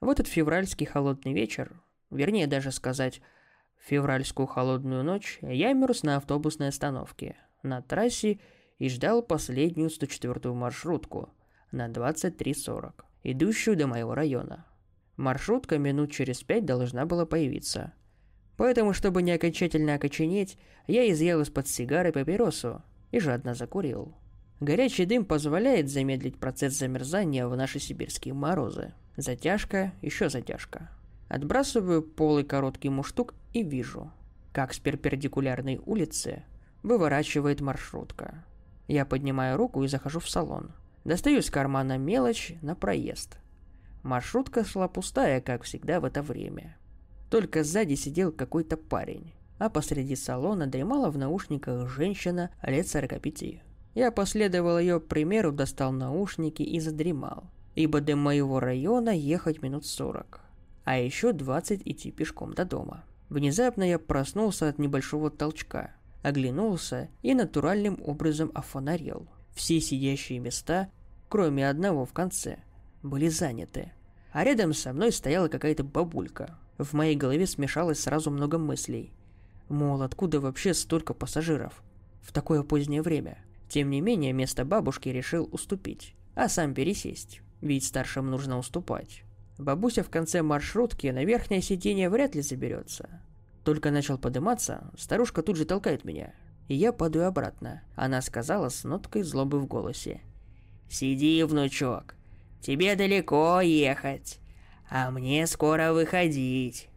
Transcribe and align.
В 0.00 0.10
этот 0.10 0.26
февральский 0.26 0.86
холодный 0.86 1.32
вечер, 1.32 1.80
вернее 2.10 2.46
даже 2.46 2.70
сказать, 2.70 3.22
февральскую 3.78 4.46
холодную 4.46 5.02
ночь, 5.02 5.38
я 5.42 5.72
мерз 5.72 6.02
на 6.02 6.16
автобусной 6.16 6.68
остановке, 6.68 7.36
на 7.62 7.80
трассе 7.80 8.40
и 8.78 8.88
ждал 8.88 9.22
последнюю 9.22 9.88
104-ю 9.88 10.54
маршрутку 10.54 11.30
на 11.72 11.88
23.40, 11.88 12.92
идущую 13.22 13.76
до 13.76 13.86
моего 13.86 14.14
района. 14.14 14.66
Маршрутка 15.16 15.78
минут 15.78 16.12
через 16.12 16.42
пять 16.42 16.66
должна 16.66 17.06
была 17.06 17.24
появиться. 17.24 17.94
Поэтому, 18.58 18.92
чтобы 18.92 19.22
не 19.22 19.32
окончательно 19.32 19.94
окоченеть, 19.94 20.58
я 20.86 21.10
изъял 21.10 21.40
из-под 21.40 21.68
сигары 21.68 22.12
папиросу 22.12 22.82
и 23.12 23.18
жадно 23.18 23.54
закурил. 23.54 24.14
Горячий 24.60 25.06
дым 25.06 25.24
позволяет 25.24 25.88
замедлить 25.88 26.38
процесс 26.38 26.74
замерзания 26.74 27.46
в 27.46 27.56
наши 27.56 27.78
сибирские 27.78 28.34
морозы. 28.34 28.94
Затяжка, 29.16 29.92
еще 30.02 30.28
затяжка. 30.28 30.90
Отбрасываю 31.28 32.02
полый 32.02 32.44
короткий 32.44 32.90
муштук 32.90 33.34
и 33.52 33.62
вижу, 33.62 34.10
как 34.52 34.74
с 34.74 34.78
перпендикулярной 34.78 35.80
улицы 35.84 36.44
выворачивает 36.82 37.60
маршрутка. 37.60 38.44
Я 38.88 39.04
поднимаю 39.04 39.56
руку 39.56 39.82
и 39.82 39.88
захожу 39.88 40.20
в 40.20 40.28
салон. 40.28 40.72
Достаю 41.04 41.38
из 41.38 41.50
кармана 41.50 41.98
мелочь 41.98 42.54
на 42.62 42.74
проезд. 42.74 43.38
Маршрутка 44.02 44.64
шла 44.64 44.86
пустая, 44.86 45.40
как 45.40 45.62
всегда 45.62 45.98
в 45.98 46.04
это 46.04 46.22
время. 46.22 46.76
Только 47.30 47.64
сзади 47.64 47.94
сидел 47.94 48.30
какой-то 48.30 48.76
парень, 48.76 49.32
а 49.58 49.68
посреди 49.68 50.14
салона 50.14 50.66
дремала 50.66 51.10
в 51.10 51.18
наушниках 51.18 51.88
женщина 51.88 52.50
лет 52.62 52.86
45. 52.86 53.62
Я 53.94 54.12
последовал 54.12 54.78
ее 54.78 55.00
примеру, 55.00 55.50
достал 55.50 55.90
наушники 55.90 56.62
и 56.62 56.78
задремал, 56.78 57.50
ибо 57.76 58.00
до 58.00 58.16
моего 58.16 58.58
района 58.58 59.10
ехать 59.10 59.62
минут 59.62 59.86
40, 59.86 60.40
а 60.84 60.98
еще 60.98 61.32
20 61.32 61.82
идти 61.84 62.10
пешком 62.10 62.54
до 62.54 62.64
дома. 62.64 63.04
Внезапно 63.28 63.84
я 63.84 63.98
проснулся 63.98 64.68
от 64.68 64.78
небольшого 64.78 65.30
толчка, 65.30 65.94
оглянулся 66.22 67.08
и 67.22 67.34
натуральным 67.34 68.00
образом 68.02 68.50
офонарел. 68.54 69.28
Все 69.54 69.80
сидящие 69.80 70.38
места, 70.38 70.88
кроме 71.28 71.68
одного 71.68 72.06
в 72.06 72.12
конце, 72.12 72.58
были 73.02 73.28
заняты. 73.28 73.92
А 74.32 74.42
рядом 74.44 74.72
со 74.72 74.92
мной 74.92 75.12
стояла 75.12 75.48
какая-то 75.48 75.84
бабулька. 75.84 76.58
В 76.78 76.92
моей 76.94 77.16
голове 77.16 77.46
смешалось 77.46 78.00
сразу 78.00 78.30
много 78.30 78.58
мыслей. 78.58 79.12
Мол, 79.68 80.02
откуда 80.02 80.40
вообще 80.40 80.72
столько 80.72 81.14
пассажиров? 81.14 81.82
В 82.22 82.32
такое 82.32 82.62
позднее 82.62 83.02
время. 83.02 83.38
Тем 83.68 83.90
не 83.90 84.00
менее, 84.00 84.32
место 84.32 84.64
бабушки 84.64 85.08
решил 85.08 85.48
уступить, 85.50 86.14
а 86.34 86.48
сам 86.48 86.74
пересесть, 86.74 87.40
ведь 87.66 87.84
старшим 87.84 88.30
нужно 88.30 88.58
уступать. 88.58 89.22
Бабуся 89.58 90.02
в 90.02 90.10
конце 90.10 90.42
маршрутки 90.42 91.06
на 91.08 91.24
верхнее 91.24 91.62
сиденье 91.62 92.10
вряд 92.10 92.34
ли 92.34 92.42
заберется. 92.42 93.20
Только 93.64 93.90
начал 93.90 94.18
подниматься, 94.18 94.90
старушка 94.96 95.42
тут 95.42 95.56
же 95.56 95.64
толкает 95.64 96.04
меня, 96.04 96.34
и 96.68 96.74
я 96.74 96.92
падаю 96.92 97.26
обратно. 97.26 97.82
Она 97.96 98.22
сказала 98.22 98.68
с 98.68 98.84
ноткой 98.84 99.22
злобы 99.22 99.58
в 99.58 99.66
голосе. 99.66 100.20
«Сиди, 100.88 101.42
внучок, 101.42 102.14
тебе 102.60 102.94
далеко 102.94 103.60
ехать, 103.60 104.38
а 104.88 105.10
мне 105.10 105.46
скоро 105.46 105.92
выходить». 105.92 106.88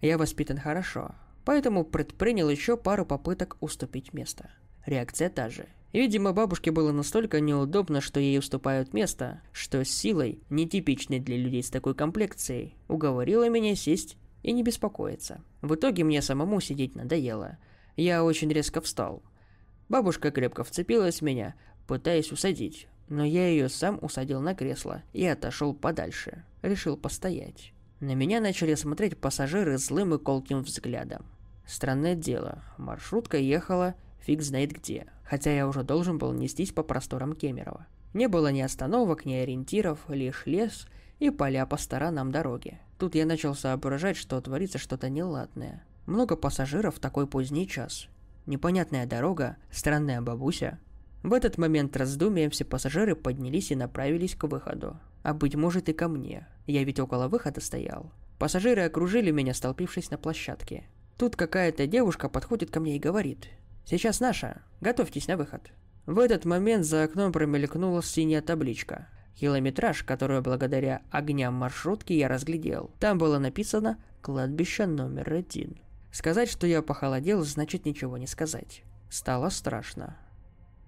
Я 0.00 0.18
воспитан 0.18 0.58
хорошо, 0.58 1.14
поэтому 1.44 1.84
предпринял 1.84 2.48
еще 2.48 2.76
пару 2.76 3.06
попыток 3.06 3.56
уступить 3.60 4.12
место. 4.12 4.50
Реакция 4.86 5.30
та 5.30 5.48
же. 5.48 5.66
Видимо, 5.92 6.32
бабушке 6.32 6.70
было 6.70 6.92
настолько 6.92 7.40
неудобно, 7.40 8.00
что 8.00 8.20
ей 8.20 8.38
уступают 8.38 8.92
место, 8.92 9.40
что 9.52 9.82
с 9.82 9.88
силой, 9.88 10.42
нетипичной 10.50 11.18
для 11.18 11.38
людей 11.38 11.62
с 11.62 11.70
такой 11.70 11.94
комплекцией, 11.94 12.76
уговорила 12.88 13.48
меня 13.48 13.74
сесть 13.74 14.16
и 14.42 14.52
не 14.52 14.62
беспокоиться. 14.62 15.42
В 15.62 15.74
итоге 15.74 16.04
мне 16.04 16.20
самому 16.20 16.60
сидеть 16.60 16.94
надоело. 16.94 17.56
Я 17.96 18.22
очень 18.22 18.52
резко 18.52 18.80
встал. 18.80 19.22
Бабушка 19.88 20.30
крепко 20.30 20.62
вцепилась 20.62 21.20
в 21.20 21.24
меня, 21.24 21.54
пытаясь 21.86 22.32
усадить, 22.32 22.86
но 23.08 23.24
я 23.24 23.48
ее 23.48 23.70
сам 23.70 23.98
усадил 24.02 24.42
на 24.42 24.54
кресло 24.54 25.02
и 25.14 25.24
отошел 25.24 25.74
подальше. 25.74 26.44
Решил 26.60 26.98
постоять. 26.98 27.72
На 28.00 28.14
меня 28.14 28.40
начали 28.40 28.74
смотреть 28.74 29.16
пассажиры 29.16 29.78
злым 29.78 30.14
и 30.14 30.18
колким 30.18 30.62
взглядом. 30.62 31.24
Странное 31.66 32.14
дело, 32.14 32.62
маршрутка 32.76 33.38
ехала 33.38 33.94
фиг 34.20 34.42
знает 34.42 34.72
где, 34.72 35.06
хотя 35.24 35.52
я 35.52 35.66
уже 35.66 35.82
должен 35.82 36.18
был 36.18 36.32
нестись 36.32 36.72
по 36.72 36.82
просторам 36.82 37.34
Кемерово. 37.34 37.86
Не 38.14 38.28
было 38.28 38.50
ни 38.50 38.60
остановок, 38.60 39.24
ни 39.24 39.34
ориентиров, 39.34 40.00
лишь 40.08 40.46
лес 40.46 40.86
и 41.18 41.30
поля 41.30 41.66
по 41.66 41.76
сторонам 41.76 42.30
дороги. 42.30 42.78
Тут 42.98 43.14
я 43.14 43.26
начал 43.26 43.54
соображать, 43.54 44.16
что 44.16 44.40
творится 44.40 44.78
что-то 44.78 45.08
неладное. 45.08 45.84
Много 46.06 46.36
пассажиров 46.36 46.96
в 46.96 47.00
такой 47.00 47.26
поздний 47.26 47.68
час. 47.68 48.08
Непонятная 48.46 49.06
дорога, 49.06 49.56
странная 49.70 50.22
бабуся. 50.22 50.78
В 51.22 51.32
этот 51.32 51.58
момент 51.58 51.96
раздумия 51.96 52.48
все 52.48 52.64
пассажиры 52.64 53.14
поднялись 53.14 53.70
и 53.70 53.76
направились 53.76 54.34
к 54.34 54.44
выходу. 54.44 54.98
А 55.22 55.34
быть 55.34 55.54
может 55.54 55.88
и 55.88 55.92
ко 55.92 56.08
мне. 56.08 56.46
Я 56.66 56.84
ведь 56.84 57.00
около 57.00 57.28
выхода 57.28 57.60
стоял. 57.60 58.10
Пассажиры 58.38 58.82
окружили 58.82 59.30
меня, 59.30 59.52
столпившись 59.52 60.10
на 60.10 60.16
площадке. 60.16 60.84
Тут 61.18 61.36
какая-то 61.36 61.86
девушка 61.86 62.28
подходит 62.28 62.70
ко 62.70 62.80
мне 62.80 62.96
и 62.96 63.00
говорит. 63.00 63.48
Сейчас 63.88 64.20
наша. 64.20 64.60
Готовьтесь 64.82 65.28
на 65.28 65.38
выход. 65.38 65.72
В 66.04 66.18
этот 66.18 66.44
момент 66.44 66.84
за 66.84 67.04
окном 67.04 67.32
промелькнула 67.32 68.02
синяя 68.02 68.42
табличка. 68.42 69.08
Километраж, 69.34 70.02
которую 70.02 70.42
благодаря 70.42 71.00
огням 71.10 71.54
маршрутки 71.54 72.12
я 72.12 72.28
разглядел. 72.28 72.90
Там 73.00 73.16
было 73.16 73.38
написано 73.38 73.98
«Кладбище 74.20 74.84
номер 74.84 75.32
один». 75.32 75.78
Сказать, 76.12 76.50
что 76.50 76.66
я 76.66 76.82
похолодел, 76.82 77.42
значит 77.44 77.86
ничего 77.86 78.18
не 78.18 78.26
сказать. 78.26 78.82
Стало 79.08 79.48
страшно. 79.48 80.18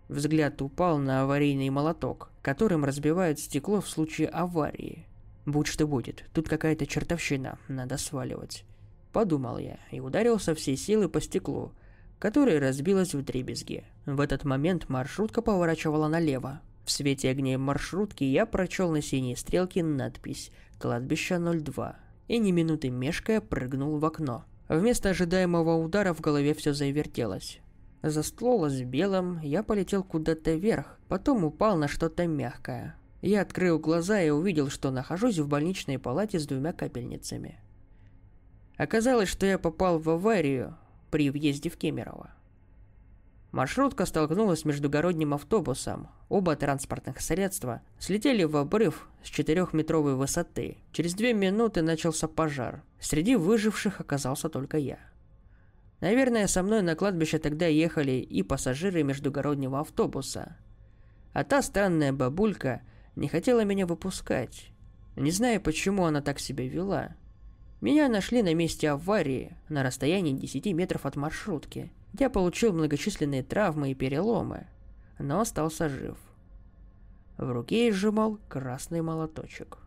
Взгляд 0.09 0.61
упал 0.61 0.99
на 0.99 1.22
аварийный 1.22 1.71
молоток, 1.71 2.31
которым 2.43 2.84
разбивают 2.84 3.38
стекло 3.38 3.81
в 3.81 3.88
случае 3.88 4.28
аварии. 4.28 5.06
Будь 5.47 5.69
что 5.69 5.87
будет, 5.87 6.25
тут 6.34 6.50
какая-то 6.50 6.87
чертовщина, 6.87 7.59
надо 7.67 7.97
сваливать. 7.97 8.65
Подумал 9.11 9.56
я 9.56 9.78
и 9.91 10.00
ударил 10.00 10.38
со 10.38 10.55
всей 10.55 10.77
силы 10.77 11.09
по 11.09 11.22
стеклу, 11.22 11.72
которая 12.20 12.60
разбилась 12.60 13.14
в 13.14 13.25
дребезги. 13.25 13.82
В 14.06 14.20
этот 14.20 14.44
момент 14.44 14.88
маршрутка 14.88 15.42
поворачивала 15.42 16.06
налево. 16.06 16.60
В 16.84 16.92
свете 16.92 17.31
огней 17.31 17.56
маршрутки 17.56 18.22
я 18.25 18.47
прочел 18.47 18.92
на 18.92 19.00
синей 19.00 19.34
стрелке 19.34 19.82
надпись 19.82 20.53
«Кладбище 20.78 21.34
02» 21.34 21.97
и 22.28 22.38
ни 22.38 22.53
минуты 22.53 22.91
мешкая 22.91 23.41
прыгнул 23.41 23.98
в 23.98 24.04
окно. 24.04 24.44
Вместо 24.69 25.10
ожидаемого 25.10 25.82
удара 25.82 26.12
в 26.12 26.20
голове 26.20 26.54
все 26.54 26.75
завертелось. 26.75 27.60
Застлолось 28.03 28.82
белым, 28.82 29.41
я 29.41 29.62
полетел 29.62 30.04
куда-то 30.04 30.54
вверх, 30.54 30.98
потом 31.08 31.44
упал 31.44 31.76
на 31.76 31.88
что-то 31.88 32.26
мягкое. 32.26 32.97
Я 33.22 33.42
открыл 33.42 33.78
глаза 33.78 34.22
и 34.22 34.31
увидел, 34.31 34.69
что 34.69 34.91
нахожусь 34.91 35.38
в 35.38 35.48
больничной 35.48 35.98
палате 35.98 36.38
с 36.38 36.47
двумя 36.47 36.72
капельницами. 36.72 37.58
Оказалось, 38.76 39.28
что 39.28 39.44
я 39.44 39.58
попал 39.58 39.98
в 39.98 40.08
аварию, 40.08 40.76
при 41.10 41.31
въезде 41.31 41.71
в 41.71 41.76
Кемерово. 41.76 42.31
Маршрутка 43.53 44.06
столкнулась 44.06 44.60
с 44.60 44.65
междугородним 44.65 45.34
автобусом. 45.34 46.09
Оба 46.28 46.54
транспортных 46.54 47.21
средства 47.21 47.82
слетели 47.98 48.44
в 48.44 48.56
обрыв 48.56 49.09
с 49.25 49.26
четырехметровой 49.26 50.15
высоты. 50.15 50.78
Через 50.93 51.15
две 51.15 51.34
минуты 51.34 51.82
начался 51.82 52.28
пожар. 52.28 52.84
Среди 53.00 53.34
выживших 53.34 54.00
оказался 54.00 54.49
только 54.49 54.78
я. 54.78 54.99
Наверное, 56.00 56.47
со 56.47 56.62
мной 56.62 56.82
на 56.82 56.94
кладбище 56.94 57.38
тогда 57.38 57.66
ехали 57.66 58.12
и 58.12 58.43
пассажиры 58.43 59.03
междугороднего 59.03 59.81
автобуса. 59.81 60.56
А 61.32 61.43
та 61.43 61.60
странная 61.60 62.12
бабулька 62.12 62.82
не 63.16 63.26
хотела 63.26 63.65
меня 63.65 63.87
выпускать. 63.87 64.70
Не 65.16 65.32
знаю, 65.32 65.60
почему 65.60 66.04
она 66.04 66.22
так 66.22 66.38
себя 66.38 66.66
вела. 66.66 67.17
Меня 67.81 68.09
нашли 68.09 68.43
на 68.43 68.55
месте 68.55 68.91
аварии, 68.91 69.56
на 69.71 69.82
расстоянии 69.82 70.35
10 70.35 70.67
метров 70.75 71.06
от 71.06 71.17
маршрутки. 71.17 71.91
Я 72.19 72.29
получил 72.29 72.75
многочисленные 72.75 73.43
травмы 73.43 73.91
и 73.91 73.94
переломы, 73.94 74.67
но 75.19 75.41
остался 75.41 75.88
жив. 75.88 76.19
В 77.38 77.50
руке 77.50 77.91
сжимал 77.91 78.38
красный 78.50 79.00
молоточек. 79.00 79.79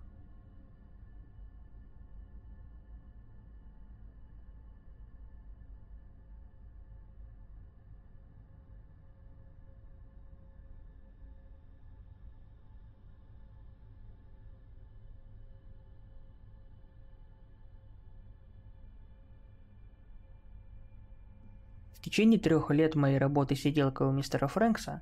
В 22.03 22.05
течение 22.05 22.37
трех 22.37 22.69
лет 22.69 22.95
моей 22.95 23.17
работы 23.17 23.55
сиделкой 23.55 24.07
у 24.07 24.11
мистера 24.11 24.47
Фрэнкса 24.47 25.01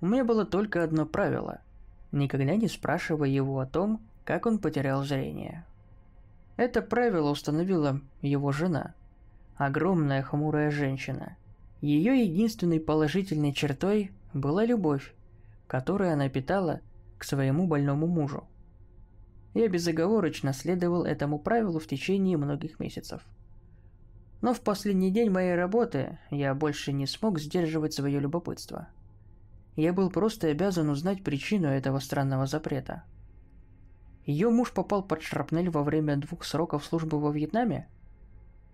у 0.00 0.06
меня 0.06 0.24
было 0.24 0.46
только 0.46 0.82
одно 0.82 1.04
правило– 1.04 1.60
никогда 2.12 2.56
не 2.56 2.66
спрашивай 2.66 3.30
его 3.30 3.60
о 3.60 3.66
том, 3.66 4.00
как 4.24 4.46
он 4.46 4.58
потерял 4.58 5.04
зрение. 5.04 5.66
Это 6.56 6.80
правило 6.80 7.30
установила 7.30 8.00
его 8.22 8.52
жена. 8.52 8.94
Огромная 9.56 10.22
хмурая 10.22 10.70
женщина. 10.70 11.36
Ее 11.82 12.24
единственной 12.24 12.80
положительной 12.80 13.52
чертой 13.52 14.10
была 14.32 14.64
любовь, 14.64 15.12
которую 15.66 16.10
она 16.10 16.30
питала 16.30 16.80
к 17.18 17.24
своему 17.24 17.66
больному 17.66 18.06
мужу. 18.06 18.44
Я 19.52 19.68
безоговорочно 19.68 20.54
следовал 20.54 21.04
этому 21.04 21.38
правилу 21.38 21.78
в 21.78 21.86
течение 21.86 22.38
многих 22.38 22.80
месяцев. 22.80 23.20
Но 24.40 24.54
в 24.54 24.60
последний 24.60 25.10
день 25.10 25.30
моей 25.30 25.54
работы 25.54 26.18
я 26.30 26.54
больше 26.54 26.92
не 26.92 27.06
смог 27.06 27.38
сдерживать 27.38 27.92
свое 27.92 28.18
любопытство. 28.20 28.88
Я 29.76 29.92
был 29.92 30.10
просто 30.10 30.48
обязан 30.48 30.88
узнать 30.88 31.22
причину 31.22 31.68
этого 31.68 31.98
странного 31.98 32.46
запрета. 32.46 33.04
Ее 34.24 34.50
муж 34.50 34.72
попал 34.72 35.02
под 35.02 35.22
шрапнель 35.22 35.70
во 35.70 35.82
время 35.82 36.16
двух 36.16 36.44
сроков 36.44 36.84
службы 36.84 37.18
во 37.18 37.30
Вьетнаме? 37.30 37.88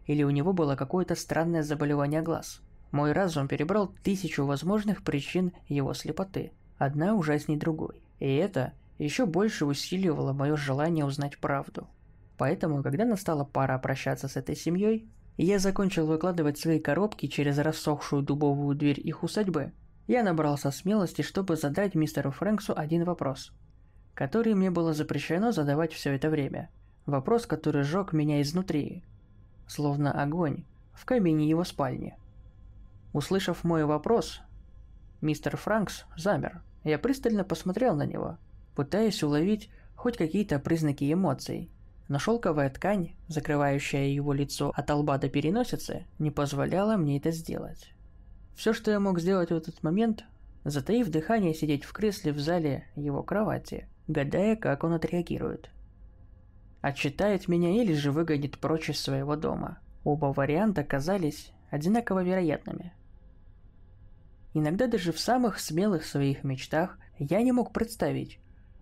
Или 0.06 0.22
у 0.22 0.30
него 0.30 0.52
было 0.52 0.76
какое-то 0.76 1.14
странное 1.14 1.62
заболевание 1.62 2.22
глаз? 2.22 2.60
Мой 2.92 3.12
разум 3.12 3.48
перебрал 3.48 3.92
тысячу 4.02 4.44
возможных 4.44 5.02
причин 5.02 5.52
его 5.68 5.94
слепоты, 5.94 6.52
одна 6.78 7.14
ужасней 7.14 7.56
другой. 7.56 8.02
И 8.20 8.34
это 8.34 8.72
еще 8.98 9.26
больше 9.26 9.66
усиливало 9.66 10.32
мое 10.32 10.56
желание 10.56 11.04
узнать 11.04 11.38
правду. 11.38 11.88
Поэтому, 12.38 12.82
когда 12.82 13.04
настала 13.04 13.44
пора 13.44 13.78
прощаться 13.78 14.28
с 14.28 14.36
этой 14.36 14.56
семьей, 14.56 15.08
я 15.44 15.58
закончил 15.58 16.06
выкладывать 16.06 16.58
свои 16.58 16.78
коробки 16.80 17.26
через 17.26 17.58
рассохшую 17.58 18.22
дубовую 18.22 18.76
дверь 18.76 19.00
их 19.00 19.22
усадьбы, 19.22 19.72
я 20.06 20.22
набрался 20.22 20.70
смелости, 20.70 21.22
чтобы 21.22 21.56
задать 21.56 21.94
мистеру 21.94 22.30
Фрэнксу 22.30 22.72
один 22.76 23.04
вопрос, 23.04 23.52
который 24.14 24.54
мне 24.54 24.70
было 24.70 24.94
запрещено 24.94 25.52
задавать 25.52 25.92
все 25.92 26.14
это 26.14 26.30
время. 26.30 26.70
Вопрос, 27.06 27.46
который 27.46 27.82
сжег 27.82 28.12
меня 28.12 28.40
изнутри, 28.40 29.04
словно 29.66 30.12
огонь 30.22 30.64
в 30.92 31.04
камине 31.04 31.48
его 31.48 31.64
спальни. 31.64 32.16
Услышав 33.12 33.64
мой 33.64 33.84
вопрос, 33.84 34.40
мистер 35.20 35.56
Франкс 35.56 36.04
замер. 36.16 36.62
Я 36.84 36.98
пристально 36.98 37.44
посмотрел 37.44 37.96
на 37.96 38.06
него, 38.06 38.38
пытаясь 38.74 39.22
уловить 39.22 39.70
хоть 39.96 40.16
какие-то 40.16 40.58
признаки 40.58 41.12
эмоций. 41.12 41.70
Но 42.08 42.18
шелковая 42.18 42.70
ткань, 42.70 43.12
закрывающая 43.26 44.06
его 44.06 44.32
лицо 44.32 44.72
от 44.74 44.90
лба 44.90 45.18
до 45.18 45.28
переносицы, 45.28 46.06
не 46.18 46.30
позволяла 46.30 46.96
мне 46.96 47.18
это 47.18 47.32
сделать. 47.32 47.92
Все, 48.54 48.72
что 48.72 48.90
я 48.90 49.00
мог 49.00 49.18
сделать 49.18 49.50
в 49.50 49.56
этот 49.56 49.82
момент, 49.82 50.24
затаив 50.64 51.08
дыхание, 51.08 51.54
сидеть 51.54 51.84
в 51.84 51.92
кресле 51.92 52.32
в 52.32 52.38
зале 52.38 52.86
его 52.94 53.22
кровати, 53.22 53.88
гадая, 54.06 54.56
как 54.56 54.84
он 54.84 54.92
отреагирует. 54.92 55.70
Отчитает 56.80 57.48
меня 57.48 57.82
или 57.82 57.92
же 57.92 58.12
выгонит 58.12 58.58
прочь 58.58 58.90
из 58.90 59.00
своего 59.00 59.34
дома. 59.34 59.78
Оба 60.04 60.26
варианта 60.26 60.84
казались 60.84 61.50
одинаково 61.70 62.22
вероятными. 62.22 62.92
Иногда 64.54 64.86
даже 64.86 65.12
в 65.12 65.18
самых 65.18 65.58
смелых 65.58 66.04
своих 66.04 66.44
мечтах 66.44 66.98
я 67.18 67.42
не 67.42 67.52
мог 67.52 67.72
представить, 67.72 68.38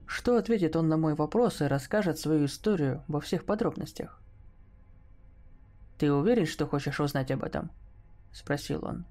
что 0.07 0.37
ответит 0.37 0.77
он 0.77 0.89
на 0.89 0.97
мой 0.97 1.15
вопрос 1.15 1.61
и 1.61 1.67
расскажет 1.67 2.19
свою 2.19 2.47
историю 2.47 3.03
во 3.09 3.21
всех 3.21 3.45
подробностях. 3.45 4.21
«Ты 5.99 6.13
уверен, 6.13 6.47
что 6.47 6.67
хочешь 6.67 7.01
узнать 7.01 7.31
об 7.31 7.45
этом?»– 7.45 7.71
спросил 8.33 8.85
он. 8.85 9.07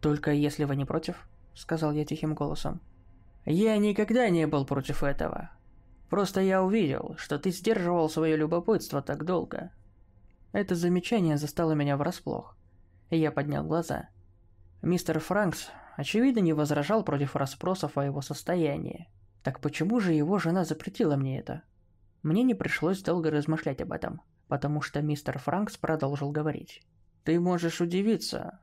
«Только 0.00 0.32
если 0.32 0.64
вы 0.64 0.76
не 0.76 0.84
против»,– 0.84 1.28
сказал 1.54 1.92
я 1.92 2.04
тихим 2.04 2.34
голосом. 2.34 2.80
«Я 3.44 3.76
никогда 3.78 4.28
не 4.28 4.46
был 4.46 4.66
против 4.66 5.02
этого. 5.02 5.50
Просто 6.10 6.40
я 6.40 6.62
увидел, 6.62 7.14
что 7.18 7.38
ты 7.38 7.50
сдерживал 7.50 8.10
свое 8.10 8.36
любопытство 8.36 9.00
так 9.00 9.24
долго». 9.24 9.70
Это 10.52 10.76
замечание 10.76 11.36
застало 11.36 11.72
меня 11.72 11.96
врасплох, 11.96 12.56
и 13.10 13.18
я 13.18 13.32
поднял 13.32 13.64
глаза. 13.64 14.08
Мистер 14.82 15.18
Франкс, 15.18 15.70
очевидно, 15.96 16.40
не 16.40 16.52
возражал 16.52 17.02
против 17.02 17.34
расспросов 17.34 17.98
о 17.98 18.04
его 18.04 18.22
состоянии. 18.22 19.08
Так 19.44 19.60
почему 19.60 20.00
же 20.00 20.14
его 20.14 20.38
жена 20.38 20.64
запретила 20.64 21.16
мне 21.16 21.38
это? 21.38 21.62
Мне 22.22 22.42
не 22.42 22.54
пришлось 22.54 23.02
долго 23.02 23.30
размышлять 23.30 23.82
об 23.82 23.92
этом, 23.92 24.22
потому 24.48 24.80
что 24.80 25.02
мистер 25.02 25.38
Франкс 25.38 25.76
продолжил 25.76 26.30
говорить. 26.30 26.82
«Ты 27.24 27.38
можешь 27.38 27.82
удивиться, 27.82 28.60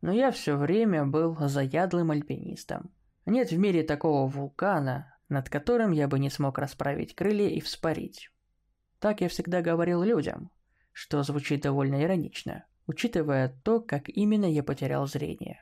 но 0.00 0.12
я 0.12 0.30
все 0.30 0.56
время 0.56 1.04
был 1.04 1.36
заядлым 1.38 2.12
альпинистом. 2.12 2.90
Нет 3.26 3.50
в 3.50 3.58
мире 3.58 3.82
такого 3.82 4.26
вулкана, 4.26 5.14
над 5.28 5.50
которым 5.50 5.92
я 5.92 6.08
бы 6.08 6.18
не 6.18 6.30
смог 6.30 6.56
расправить 6.58 7.14
крылья 7.14 7.48
и 7.48 7.60
вспарить. 7.60 8.30
Так 9.00 9.20
я 9.20 9.28
всегда 9.28 9.60
говорил 9.60 10.02
людям, 10.02 10.50
что 10.92 11.22
звучит 11.24 11.60
довольно 11.60 12.02
иронично, 12.02 12.64
учитывая 12.86 13.54
то, 13.62 13.80
как 13.80 14.08
именно 14.08 14.46
я 14.46 14.62
потерял 14.62 15.06
зрение. 15.06 15.60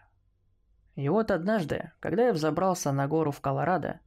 И 0.95 1.09
вот 1.09 1.33
однажды, 1.33 1.91
когда 1.99 2.29
я 2.29 2.33
взобрался 2.33 2.93
на 2.93 3.09
гору 3.09 3.33
в 3.33 3.41
Колорадо, 3.41 3.99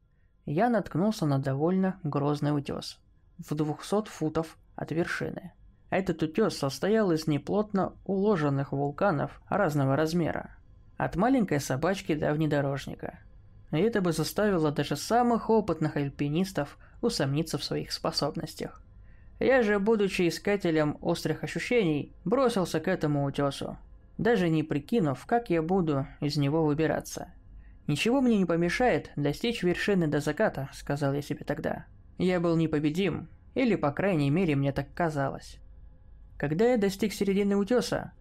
я 0.48 0.70
наткнулся 0.70 1.26
на 1.26 1.40
довольно 1.40 2.00
грозный 2.04 2.56
утес 2.58 3.00
в 3.38 3.54
200 3.54 4.10
футов 4.10 4.58
от 4.76 4.92
вершины. 4.92 5.52
Этот 5.90 6.24
утес 6.24 6.58
состоял 6.58 7.12
из 7.12 7.28
неплотно 7.28 7.94
уложенных 8.06 8.72
вулканов 8.72 9.42
разного 9.50 9.98
размера, 9.98 10.56
от 10.96 11.18
маленькой 11.18 11.60
собачки 11.60 12.16
до 12.16 12.34
внедорожника. 12.34 13.20
И 13.72 13.78
это 13.78 14.02
бы 14.02 14.14
заставило 14.14 14.72
даже 14.72 14.96
самых 14.96 15.50
опытных 15.50 15.98
альпинистов 15.98 16.78
усомниться 17.02 17.58
в 17.58 17.64
своих 17.64 17.92
способностях. 17.92 18.82
Я 19.40 19.62
же, 19.64 19.80
будучи 19.80 20.30
искателем 20.30 20.98
острых 21.02 21.44
ощущений, 21.44 22.14
бросился 22.24 22.80
к 22.80 22.88
этому 22.88 23.26
утесу, 23.26 23.78
даже 24.18 24.48
не 24.48 24.64
прикинув, 24.64 25.26
как 25.26 25.50
я 25.50 25.62
буду 25.62 26.08
из 26.22 26.38
него 26.38 26.66
выбираться. 26.66 27.32
«Ничего 27.88 28.20
мне 28.20 28.38
не 28.38 28.46
помешает 28.46 29.12
достичь 29.16 29.64
вершины 29.64 30.08
до 30.08 30.20
заката»,— 30.20 30.70
сказал 30.74 31.14
я 31.14 31.22
себе 31.22 31.46
тогда. 31.46 31.86
Я 32.18 32.42
был 32.42 32.58
непобедим, 32.58 33.30
или, 33.56 33.76
по 33.76 33.92
крайней 33.92 34.30
мере, 34.30 34.58
мне 34.58 34.74
так 34.74 34.94
казалось. 34.94 35.60
Когда 36.38 36.66
я 36.66 36.78
достиг 36.78 37.14
середины 37.14 37.56
утеса, 37.56 38.12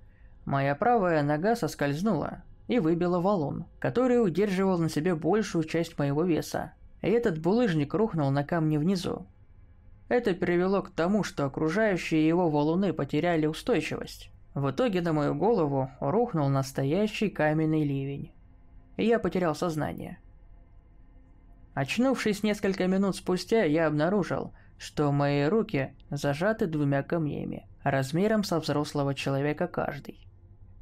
моя 0.44 0.76
правая 0.76 1.22
нога 1.24 1.56
соскользнула 1.56 2.44
и 2.68 2.78
выбила 2.78 3.20
валун, 3.20 3.66
который 3.80 4.24
удерживал 4.24 4.78
на 4.78 4.88
себе 4.88 5.16
большую 5.16 5.64
часть 5.64 5.98
моего 5.98 6.22
веса, 6.22 6.72
и 7.02 7.08
этот 7.08 7.40
булыжник 7.40 7.92
рухнул 7.92 8.30
на 8.30 8.44
камни 8.44 8.76
внизу. 8.76 9.26
Это 10.08 10.32
привело 10.34 10.82
к 10.82 10.90
тому, 10.90 11.24
что 11.24 11.44
окружающие 11.44 12.26
его 12.26 12.48
валуны 12.48 12.92
потеряли 12.92 13.46
устойчивость. 13.46 14.30
В 14.54 14.70
итоге 14.70 15.00
на 15.02 15.12
мою 15.12 15.34
голову 15.34 15.90
рухнул 15.98 16.48
настоящий 16.48 17.28
каменный 17.28 17.82
ливень 17.82 18.30
я 19.04 19.18
потерял 19.18 19.54
сознание. 19.54 20.18
Очнувшись 21.74 22.42
несколько 22.42 22.86
минут 22.86 23.16
спустя, 23.16 23.64
я 23.64 23.86
обнаружил, 23.86 24.52
что 24.78 25.12
мои 25.12 25.44
руки 25.44 25.94
зажаты 26.10 26.66
двумя 26.66 27.02
камнями, 27.02 27.66
размером 27.82 28.44
со 28.44 28.58
взрослого 28.60 29.14
человека 29.14 29.66
каждый. 29.66 30.26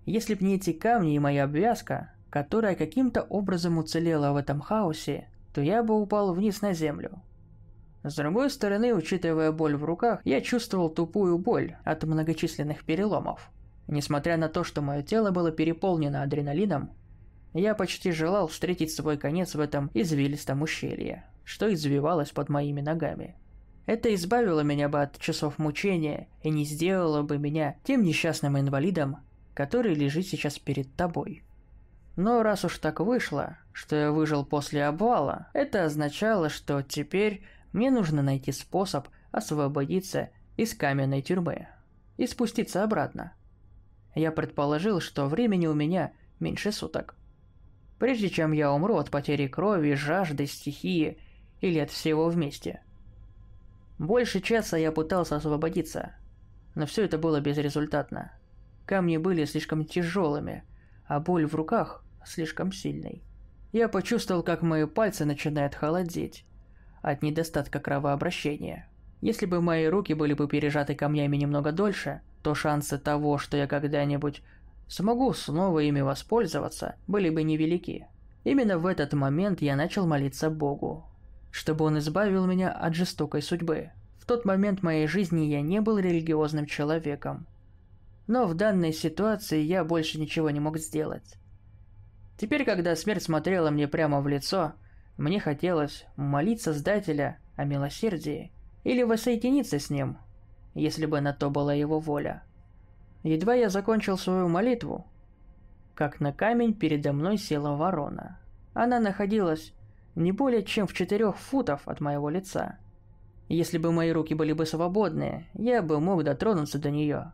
Если 0.07 0.35
б 0.35 0.45
не 0.45 0.57
эти 0.57 0.73
камни 0.73 1.15
и 1.15 1.19
моя 1.19 1.45
обвязка, 1.45 2.13
которая 2.31 2.75
каким-то 2.75 3.23
образом 3.23 3.79
уцелела 3.79 4.33
в 4.33 4.37
этом 4.37 4.61
хаосе, 4.61 5.29
то 5.53 5.61
я 5.61 5.83
бы 5.83 6.01
упал 6.01 6.33
вниз 6.35 6.63
на 6.63 6.75
землю. 6.75 7.23
С 8.03 8.17
другой 8.17 8.51
стороны, 8.51 8.93
учитывая 8.95 9.51
боль 9.51 9.77
в 9.77 9.85
руках, 9.85 10.21
я 10.25 10.41
чувствовал 10.43 10.91
тупую 10.91 11.39
боль 11.39 11.77
от 11.85 12.05
многочисленных 12.05 12.85
переломов. 12.85 13.51
Несмотря 13.87 14.37
на 14.37 14.49
то, 14.49 14.63
что 14.63 14.83
мое 14.83 15.03
тело 15.03 15.31
было 15.31 15.51
переполнено 15.51 16.23
адреналином, 16.23 16.91
я 17.55 17.77
почти 17.77 18.11
желал 18.11 18.49
встретить 18.49 18.93
свой 18.93 19.17
конец 19.17 19.55
в 19.55 19.61
этом 19.61 19.91
извилистом 19.95 20.63
ущелье, 20.63 21.25
что 21.45 21.73
извивалось 21.73 22.31
под 22.31 22.49
моими 22.49 22.81
ногами. 22.81 23.37
Это 23.87 24.13
избавило 24.15 24.61
меня 24.61 24.89
бы 24.89 25.03
от 25.03 25.19
часов 25.19 25.59
мучения 25.59 26.29
и 26.43 26.51
не 26.51 26.65
сделало 26.65 27.23
бы 27.23 27.39
меня 27.39 27.77
тем 27.85 28.03
несчастным 28.03 28.59
инвалидом, 28.59 29.19
который 29.55 29.95
лежит 29.95 30.27
сейчас 30.27 30.59
перед 30.59 30.93
тобой. 30.97 31.45
Но 32.17 32.43
раз 32.43 32.65
уж 32.65 32.79
так 32.79 33.01
вышло, 33.01 33.59
что 33.73 33.95
я 33.95 34.11
выжил 34.11 34.45
после 34.45 34.87
обвала, 34.87 35.49
это 35.53 35.85
означало, 35.85 36.49
что 36.49 36.83
теперь 36.83 37.45
мне 37.73 37.91
нужно 37.91 38.23
найти 38.23 38.53
способ 38.53 39.09
освободиться 39.31 40.31
из 40.57 40.75
каменной 40.75 41.23
тюрьмы 41.23 41.69
и 42.17 42.27
спуститься 42.27 42.83
обратно. 42.83 43.33
Я 44.15 44.33
предположил, 44.33 45.01
что 45.01 45.27
времени 45.27 45.67
у 45.67 45.75
меня 45.75 46.13
меньше 46.41 46.73
суток 46.73 47.17
прежде 47.99 48.29
чем 48.29 48.53
я 48.53 48.73
умру 48.73 48.97
от 48.97 49.11
потери 49.11 49.47
крови, 49.47 49.95
жажды, 49.95 50.47
стихии 50.47 51.19
или 51.61 51.79
от 51.79 51.91
всего 51.91 52.29
вместе. 52.29 52.83
Больше 53.99 54.41
часа 54.41 54.77
я 54.77 54.93
пытался 54.93 55.37
освободиться, 55.37 56.15
но 56.75 56.87
все 56.87 57.05
это 57.05 57.19
было 57.19 57.41
безрезультатно. 57.41 58.33
Камни 58.87 59.17
были 59.17 59.45
слишком 59.45 59.85
тяжелыми, 59.85 60.65
а 61.07 61.21
боль 61.21 61.47
в 61.47 61.55
руках 61.55 62.05
слишком 62.25 62.73
сильной. 62.73 63.23
Я 63.73 63.89
почувствовал, 63.89 64.43
как 64.43 64.63
мои 64.63 64.87
пальцы 64.87 65.25
начинают 65.25 65.75
холодеть 65.75 66.45
от 67.03 67.23
недостатка 67.23 67.81
кровообращения. 67.81 68.89
Если 69.21 69.47
бы 69.47 69.61
мои 69.61 69.87
руки 69.87 70.13
были 70.15 70.35
бы 70.35 70.49
пережаты 70.49 70.95
камнями 70.95 71.37
немного 71.37 71.73
дольше, 71.73 72.21
то 72.43 72.55
шансы 72.55 72.99
того, 72.99 73.39
что 73.39 73.57
я 73.57 73.67
когда-нибудь 73.67 74.43
смогу 74.89 75.33
снова 75.33 75.81
ими 75.81 76.01
воспользоваться, 76.01 76.97
были 77.07 77.31
бы 77.31 77.43
невелики. 77.43 78.07
Именно 78.45 78.79
в 78.79 78.87
этот 78.87 79.13
момент 79.15 79.63
я 79.63 79.77
начал 79.77 80.07
молиться 80.07 80.51
Богу, 80.51 81.07
чтобы 81.51 81.85
он 81.85 81.99
избавил 81.99 82.47
меня 82.47 82.71
от 82.71 82.95
жестокой 82.95 83.43
судьбы. 83.43 83.91
В 84.19 84.27
тот 84.27 84.45
момент 84.45 84.83
моей 84.83 85.07
жизни 85.07 85.43
я 85.43 85.61
не 85.61 85.81
был 85.81 85.99
религиозным 85.99 86.67
человеком. 86.67 87.47
Но 88.27 88.47
в 88.47 88.55
данной 88.55 88.93
ситуации 88.93 89.61
я 89.61 89.85
больше 89.85 90.19
ничего 90.19 90.51
не 90.51 90.61
мог 90.61 90.79
сделать. 90.79 91.37
Теперь, 92.39 92.65
когда 92.65 92.97
смерть 92.97 93.23
смотрела 93.23 93.71
мне 93.71 93.87
прямо 93.87 94.21
в 94.21 94.29
лицо, 94.29 94.73
мне 95.17 95.41
хотелось 95.41 96.07
молить 96.17 96.63
Создателя 96.63 97.39
о 97.57 97.65
милосердии 97.65 98.51
или 98.83 99.03
воссоединиться 99.03 99.79
с 99.79 99.91
ним, 99.91 100.19
если 100.75 101.07
бы 101.07 101.21
на 101.21 101.33
то 101.33 101.51
была 101.51 101.75
его 101.75 102.01
воля. 102.01 102.43
Едва 103.25 103.55
я 103.55 103.71
закончил 103.71 104.19
свою 104.19 104.49
молитву, 104.49 105.07
как 105.95 106.21
на 106.21 106.31
камень 106.33 106.75
передо 106.75 107.15
мной 107.15 107.39
села 107.39 107.75
ворона. 107.75 108.39
Она 108.75 109.01
находилась 109.01 109.73
не 110.15 110.31
более 110.31 110.63
чем 110.63 110.87
в 110.87 110.93
четырех 110.93 111.39
футов 111.39 111.89
от 111.89 112.01
моего 112.01 112.29
лица. 112.29 112.77
Если 113.49 113.79
бы 113.79 113.93
мои 113.93 114.11
руки 114.13 114.35
были 114.35 114.53
бы 114.53 114.67
свободны, 114.67 115.47
я 115.55 115.81
бы 115.81 116.01
мог 116.01 116.23
дотронуться 116.23 116.79
до 116.79 116.91
нее. 116.91 117.33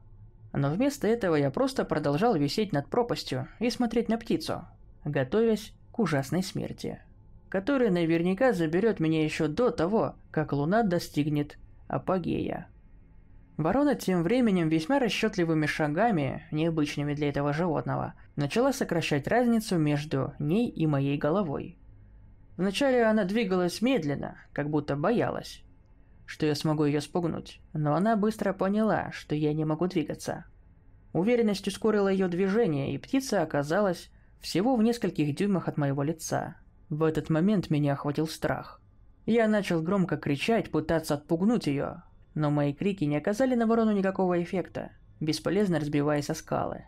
Но 0.52 0.70
вместо 0.70 1.08
этого 1.08 1.34
я 1.34 1.50
просто 1.50 1.84
продолжал 1.84 2.36
висеть 2.36 2.72
над 2.72 2.86
пропастью 2.86 3.48
и 3.58 3.68
смотреть 3.68 4.08
на 4.08 4.16
птицу, 4.16 4.66
готовясь 5.04 5.72
к 5.90 5.98
ужасной 5.98 6.44
смерти, 6.44 7.00
которая 7.48 7.90
наверняка 7.90 8.52
заберет 8.52 9.00
меня 9.00 9.24
еще 9.24 9.48
до 9.48 9.70
того, 9.70 10.14
как 10.30 10.52
луна 10.52 10.84
достигнет 10.84 11.58
апогея. 11.88 12.69
Ворона 13.60 13.94
тем 13.94 14.22
временем 14.22 14.70
весьма 14.70 14.98
расчетливыми 14.98 15.66
шагами, 15.66 16.46
необычными 16.50 17.12
для 17.12 17.28
этого 17.28 17.52
животного, 17.52 18.14
начала 18.34 18.72
сокращать 18.72 19.28
разницу 19.28 19.76
между 19.76 20.32
ней 20.38 20.70
и 20.70 20.86
моей 20.86 21.18
головой. 21.18 21.78
Вначале 22.56 23.04
она 23.04 23.24
двигалась 23.24 23.82
медленно, 23.82 24.38
как 24.54 24.70
будто 24.70 24.96
боялась, 24.96 25.62
что 26.24 26.46
я 26.46 26.54
смогу 26.54 26.86
ее 26.86 27.02
спугнуть, 27.02 27.60
но 27.74 27.94
она 27.94 28.16
быстро 28.16 28.54
поняла, 28.54 29.10
что 29.12 29.34
я 29.34 29.52
не 29.52 29.66
могу 29.66 29.86
двигаться. 29.88 30.46
Уверенность 31.12 31.68
ускорила 31.68 32.08
ее 32.08 32.28
движение, 32.28 32.94
и 32.94 32.98
птица 32.98 33.42
оказалась 33.42 34.10
всего 34.40 34.74
в 34.74 34.82
нескольких 34.82 35.36
дюймах 35.36 35.68
от 35.68 35.76
моего 35.76 36.02
лица. 36.02 36.56
В 36.88 37.02
этот 37.02 37.28
момент 37.28 37.68
меня 37.68 37.92
охватил 37.92 38.26
страх. 38.26 38.80
Я 39.26 39.48
начал 39.48 39.82
громко 39.82 40.16
кричать, 40.16 40.70
пытаться 40.70 41.14
отпугнуть 41.14 41.66
ее, 41.66 42.04
но 42.34 42.50
мои 42.50 42.72
крики 42.72 43.04
не 43.04 43.16
оказали 43.16 43.54
на 43.54 43.66
ворону 43.66 43.92
никакого 43.92 44.42
эффекта, 44.42 44.92
бесполезно 45.20 45.80
разбиваясь 45.80 46.30
о 46.30 46.34
скалы. 46.34 46.84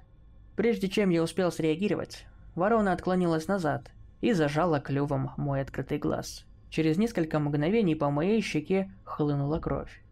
Прежде 0.56 0.88
чем 0.88 1.10
я 1.10 1.22
успел 1.22 1.50
среагировать, 1.50 2.26
ворона 2.54 2.92
отклонилась 2.92 3.48
назад 3.48 3.90
и 4.20 4.32
зажала 4.32 4.80
клювом 4.80 5.32
мой 5.36 5.60
открытый 5.60 5.98
глаз. 5.98 6.44
Через 6.70 6.96
несколько 6.96 7.38
мгновений 7.38 7.94
по 7.94 8.10
моей 8.10 8.40
щеке 8.40 8.90
хлынула 9.04 9.58
кровь. 9.58 10.02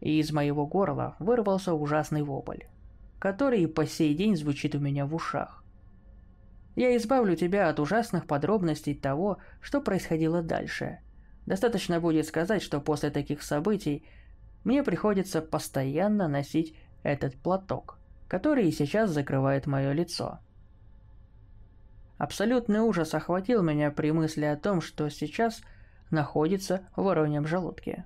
И 0.00 0.20
из 0.20 0.32
моего 0.32 0.66
горла 0.66 1.16
вырвался 1.18 1.74
ужасный 1.74 2.22
вопль, 2.22 2.64
который 3.18 3.66
по 3.66 3.86
сей 3.86 4.14
день 4.14 4.36
звучит 4.36 4.74
у 4.74 4.78
меня 4.78 5.06
в 5.06 5.14
ушах. 5.14 5.64
Я 6.76 6.96
избавлю 6.96 7.36
тебя 7.36 7.68
от 7.68 7.78
ужасных 7.78 8.26
подробностей 8.26 8.94
того, 8.94 9.38
что 9.60 9.80
происходило 9.80 10.42
дальше. 10.42 10.98
Достаточно 11.46 12.00
будет 12.00 12.26
сказать, 12.26 12.62
что 12.62 12.80
после 12.80 13.10
таких 13.10 13.42
событий 13.42 14.04
мне 14.64 14.82
приходится 14.82 15.40
постоянно 15.42 16.26
носить 16.26 16.74
этот 17.02 17.36
платок, 17.36 17.98
который 18.28 18.66
и 18.68 18.72
сейчас 18.72 19.10
закрывает 19.10 19.66
мое 19.66 19.92
лицо. 19.92 20.38
Абсолютный 22.18 22.80
ужас 22.80 23.14
охватил 23.14 23.62
меня 23.62 23.90
при 23.90 24.10
мысли 24.10 24.44
о 24.44 24.56
том, 24.56 24.80
что 24.80 25.08
сейчас 25.10 25.62
находится 26.10 26.82
в 26.96 27.02
вороньем 27.02 27.46
желудке. 27.46 28.04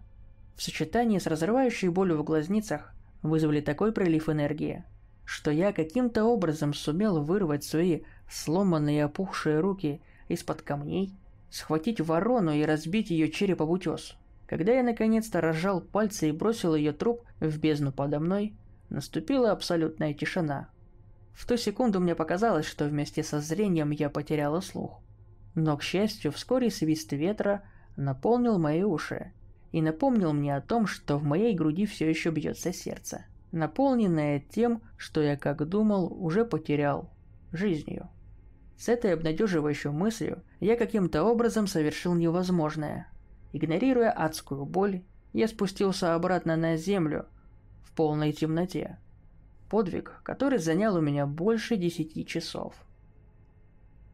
В 0.57 0.62
сочетании 0.62 1.19
с 1.19 1.27
разрывающей 1.27 1.88
болью 1.88 2.19
в 2.19 2.25
глазницах 2.25 2.93
вызвали 3.23 3.61
такой 3.61 3.93
прилив 3.93 4.29
энергии, 4.29 4.85
что 5.25 5.50
я 5.50 5.73
каким-то 5.73 6.25
образом 6.25 6.75
сумел 6.75 7.23
вырвать 7.23 7.65
свои 7.65 8.00
сломанные 8.29 9.05
опухшие 9.05 9.61
руки 9.61 10.00
из-под 10.27 10.62
камней, 10.62 11.15
схватить 11.50 12.00
ворону 12.00 12.53
и 12.53 12.65
разбить 12.65 13.11
ее 13.11 13.31
череп 13.31 13.62
об 13.62 13.71
утес. 13.71 14.17
Когда 14.49 14.73
я 14.73 14.83
наконец-то 14.83 15.43
разжал 15.43 15.83
пальцы 15.83 16.31
и 16.31 16.33
бросил 16.33 16.75
ее 16.75 16.93
труп 16.93 17.23
в 17.38 17.59
бездну 17.59 17.93
подо 17.93 18.19
мной, 18.19 18.57
наступила 18.88 19.52
абсолютная 19.52 20.14
тишина. 20.14 20.71
В 21.35 21.47
ту 21.47 21.59
секунду 21.59 22.00
мне 22.00 22.14
показалось, 22.14 22.64
что 22.64 22.87
вместе 22.87 23.23
со 23.23 23.40
зрением 23.40 23.90
я 23.90 24.09
потеряла 24.09 24.61
слух. 24.61 25.02
Но, 25.55 25.76
к 25.76 25.83
счастью, 25.83 26.33
вскоре 26.33 26.71
свист 26.71 27.12
ветра 27.12 27.62
наполнил 27.97 28.59
мои 28.59 28.83
уши 28.83 29.33
и 29.71 29.83
напомнил 29.83 30.33
мне 30.33 30.57
о 30.57 30.62
том, 30.62 30.87
что 30.87 31.19
в 31.19 31.25
моей 31.25 31.55
груди 31.55 31.85
все 31.85 32.09
еще 32.09 32.31
бьется 32.31 32.73
сердце, 32.73 33.26
наполненное 33.52 34.40
тем, 34.40 34.81
что 34.97 35.21
я, 35.21 35.37
как 35.37 35.69
думал, 35.69 36.11
уже 36.11 36.47
потерял 36.47 37.11
жизнью. 37.52 38.09
С 38.78 38.88
этой 38.88 39.12
обнадеживающей 39.12 39.90
мыслью 39.90 40.43
я 40.59 40.76
каким-то 40.76 41.23
образом 41.25 41.67
совершил 41.67 42.14
невозможное– 42.14 43.09
Игнорируя 43.61 44.12
адскую 44.12 44.65
боль, 44.65 45.03
я 45.33 45.49
спустился 45.49 46.15
обратно 46.15 46.55
на 46.55 46.77
землю 46.77 47.27
в 47.83 47.91
полной 47.91 48.31
темноте. 48.31 49.00
Подвиг, 49.69 50.21
который 50.23 50.59
занял 50.59 50.95
у 50.95 51.00
меня 51.00 51.27
больше 51.27 51.77
десяти 51.77 52.25
часов. 52.25 52.77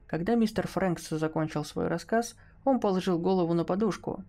Когда 0.07 0.35
мистер 0.35 0.67
Фрэнкс 0.67 1.11
закончил 1.11 1.63
свой 1.63 1.89
рассказ, 1.89 2.37
он 2.65 2.81
положил 2.81 3.19
голову 3.19 3.53
на 3.53 3.65
подушку 3.65 4.25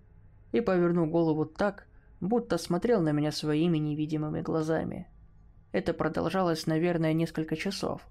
и 0.51 0.59
повернул 0.59 1.07
голову 1.07 1.45
так, 1.45 1.87
будто 2.19 2.57
смотрел 2.57 3.01
на 3.01 3.13
меня 3.13 3.31
своими 3.31 3.77
невидимыми 3.77 4.41
глазами. 4.41 5.07
Это 5.71 5.93
продолжалось, 5.93 6.67
наверное, 6.67 7.13
несколько 7.13 7.55
часов. 7.55 8.01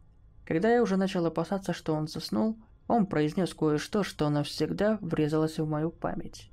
Когда 0.47 0.73
я 0.73 0.83
уже 0.83 0.97
начал 0.97 1.27
опасаться, 1.27 1.75
что 1.75 1.93
он 1.93 2.09
заснул, 2.09 2.57
он 2.89 3.05
произнес 3.05 3.53
кое-что, 3.53 4.05
что 4.05 4.31
навсегда 4.31 4.97
врезалось 5.03 5.59
в 5.59 5.69
мою 5.69 5.91
память. 5.91 6.51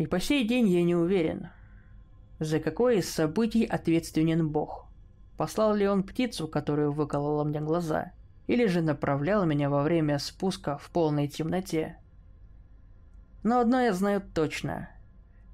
И 0.00 0.06
по 0.06 0.18
сей 0.18 0.48
день 0.48 0.66
я 0.66 0.82
не 0.82 0.94
уверен, 0.94 1.48
за 2.38 2.58
какое 2.58 3.00
из 3.00 3.10
событий 3.10 3.66
ответственен 3.66 4.48
Бог. 4.48 4.86
Послал 5.36 5.74
ли 5.74 5.86
он 5.86 6.04
птицу, 6.04 6.48
которая 6.48 6.88
выколола 6.88 7.44
мне 7.44 7.60
глаза, 7.60 8.12
или 8.46 8.64
же 8.64 8.80
направлял 8.80 9.44
меня 9.44 9.68
во 9.68 9.82
время 9.82 10.18
спуска 10.18 10.78
в 10.78 10.88
полной 10.88 11.28
темноте. 11.28 11.98
Но 13.42 13.60
одно 13.60 13.78
я 13.78 13.92
знаю 13.92 14.22
точно. 14.34 14.88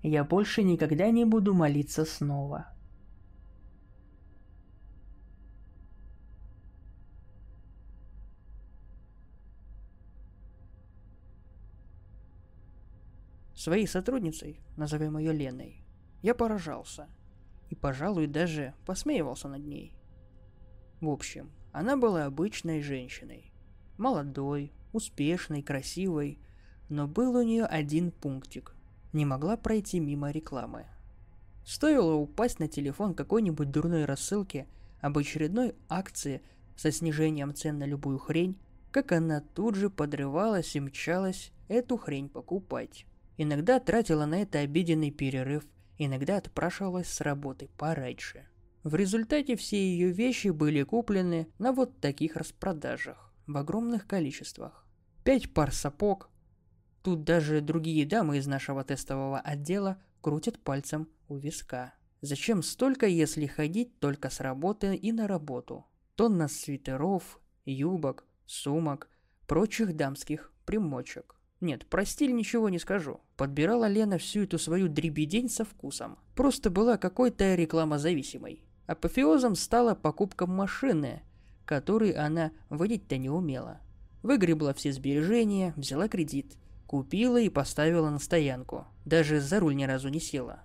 Я 0.04 0.22
больше 0.22 0.62
никогда 0.62 1.10
не 1.10 1.24
буду 1.24 1.52
молиться 1.52 2.04
снова. 2.04 2.68
Своей 13.66 13.88
сотрудницей, 13.88 14.60
назовем 14.76 15.18
ее 15.18 15.32
Леной, 15.32 15.82
я 16.22 16.36
поражался. 16.36 17.08
И, 17.68 17.74
пожалуй, 17.74 18.28
даже 18.28 18.74
посмеивался 18.86 19.48
над 19.48 19.66
ней. 19.66 19.92
В 21.00 21.08
общем, 21.08 21.50
она 21.72 21.96
была 21.96 22.26
обычной 22.26 22.80
женщиной. 22.80 23.52
Молодой, 23.98 24.70
успешной, 24.92 25.62
красивой, 25.62 26.38
но 26.88 27.08
был 27.08 27.34
у 27.34 27.42
нее 27.42 27.64
один 27.64 28.12
пунктик. 28.12 28.72
Не 29.12 29.24
могла 29.24 29.56
пройти 29.56 29.98
мимо 29.98 30.30
рекламы. 30.30 30.86
Стоило 31.64 32.14
упасть 32.14 32.60
на 32.60 32.68
телефон 32.68 33.14
какой-нибудь 33.14 33.72
дурной 33.72 34.04
рассылки 34.04 34.68
об 35.00 35.18
очередной 35.18 35.74
акции 35.88 36.40
со 36.76 36.92
снижением 36.92 37.52
цен 37.52 37.80
на 37.80 37.84
любую 37.84 38.20
хрень, 38.20 38.60
как 38.92 39.10
она 39.10 39.40
тут 39.40 39.74
же 39.74 39.90
подрывалась 39.90 40.76
и 40.76 40.80
мчалась 40.80 41.50
эту 41.66 41.96
хрень 41.96 42.28
покупать. 42.28 43.06
Иногда 43.38 43.80
тратила 43.80 44.24
на 44.24 44.42
это 44.42 44.60
обеденный 44.60 45.10
перерыв, 45.10 45.64
иногда 45.98 46.38
отпрашивалась 46.38 47.08
с 47.08 47.20
работы 47.20 47.68
пораньше. 47.76 48.46
В 48.82 48.94
результате 48.94 49.56
все 49.56 49.76
ее 49.76 50.10
вещи 50.10 50.48
были 50.48 50.82
куплены 50.82 51.48
на 51.58 51.72
вот 51.72 52.00
таких 52.00 52.36
распродажах, 52.36 53.32
в 53.46 53.56
огромных 53.56 54.06
количествах. 54.06 54.86
Пять 55.24 55.52
пар 55.52 55.72
сапог. 55.72 56.30
Тут 57.02 57.24
даже 57.24 57.60
другие 57.60 58.06
дамы 58.06 58.38
из 58.38 58.46
нашего 58.46 58.84
тестового 58.84 59.40
отдела 59.40 60.00
крутят 60.20 60.58
пальцем 60.58 61.08
у 61.28 61.36
виска. 61.36 61.94
Зачем 62.20 62.62
столько, 62.62 63.06
если 63.06 63.46
ходить 63.46 63.98
только 64.00 64.30
с 64.30 64.40
работы 64.40 64.94
и 64.94 65.12
на 65.12 65.26
работу? 65.28 65.84
Тонна 66.14 66.48
свитеров, 66.48 67.38
юбок, 67.64 68.24
сумок, 68.46 69.08
прочих 69.46 69.94
дамских 69.94 70.52
примочек. 70.64 71.35
Нет, 71.66 71.84
про 71.86 72.04
стиль 72.04 72.32
ничего 72.32 72.68
не 72.68 72.78
скажу. 72.78 73.18
Подбирала 73.36 73.88
Лена 73.88 74.18
всю 74.18 74.44
эту 74.44 74.56
свою 74.56 74.86
дребедень 74.86 75.48
со 75.48 75.64
вкусом. 75.64 76.16
Просто 76.36 76.70
была 76.70 76.96
какой-то 76.96 77.56
рекламозависимой. 77.56 78.62
Апофеозом 78.86 79.56
стала 79.56 79.96
покупка 79.96 80.46
машины, 80.46 81.22
которой 81.64 82.12
она 82.12 82.52
водить-то 82.68 83.18
не 83.18 83.30
умела. 83.30 83.80
Выгребла 84.22 84.74
все 84.74 84.92
сбережения, 84.92 85.74
взяла 85.76 86.06
кредит, 86.06 86.56
купила 86.86 87.40
и 87.40 87.48
поставила 87.48 88.10
на 88.10 88.20
стоянку. 88.20 88.86
Даже 89.04 89.40
за 89.40 89.58
руль 89.58 89.74
ни 89.74 89.82
разу 89.82 90.08
не 90.08 90.20
села. 90.20 90.60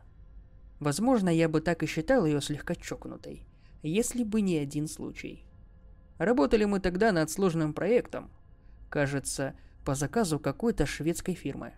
Возможно, 0.79 1.29
я 1.29 1.49
бы 1.49 1.61
так 1.61 1.81
и 1.81 1.87
считал 1.87 2.27
ее 2.27 2.41
слегка 2.41 2.75
чокнутой, 2.75 3.47
если 3.81 4.23
бы 4.23 4.41
не 4.41 4.59
один 4.59 4.87
случай. 4.87 5.45
Работали 6.19 6.65
мы 6.65 6.79
тогда 6.79 7.11
над 7.11 7.31
сложным 7.31 7.73
проектом. 7.73 8.29
Кажется, 8.91 9.55
по 9.83 9.95
заказу 9.95 10.39
какой-то 10.39 10.85
шведской 10.85 11.33
фирмы. 11.33 11.73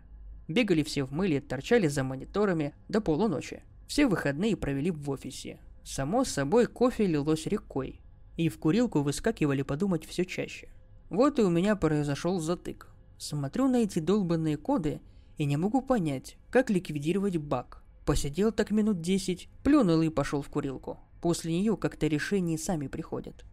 Бегали 0.48 0.84
все 0.84 1.04
в 1.04 1.12
мыле, 1.12 1.42
торчали 1.42 1.88
за 1.88 2.04
мониторами 2.04 2.74
до 2.90 3.02
полуночи. 3.02 3.64
Все 3.88 4.08
выходные 4.08 4.58
провели 4.58 4.92
в 4.92 5.10
офисе. 5.10 5.60
Само 5.84 6.24
собой, 6.24 6.68
кофе 6.68 7.06
лилось 7.06 7.46
рекой. 7.46 8.02
И 8.38 8.50
в 8.50 8.58
курилку 8.58 9.02
выскакивали 9.02 9.62
подумать 9.62 10.06
все 10.06 10.26
чаще. 10.26 10.70
Вот 11.10 11.40
и 11.40 11.44
у 11.44 11.50
меня 11.50 11.76
произошел 11.76 12.40
затык. 12.40 12.88
Смотрю 13.18 13.68
на 13.68 13.78
эти 13.78 14.00
долбанные 14.00 14.58
коды 14.58 15.00
и 15.38 15.46
не 15.46 15.58
могу 15.58 15.82
понять, 15.82 16.38
как 16.50 16.70
ликвидировать 16.70 17.38
баг. 17.38 17.84
Посидел 18.06 18.52
так 18.52 18.72
минут 18.72 19.02
10, 19.02 19.48
плюнул 19.64 20.02
и 20.02 20.10
пошел 20.10 20.42
в 20.42 20.50
курилку. 20.50 21.00
После 21.22 21.54
нее 21.54 21.78
как-то 21.78 22.08
решения 22.08 22.58
сами 22.58 22.88
приходят. 22.88 23.46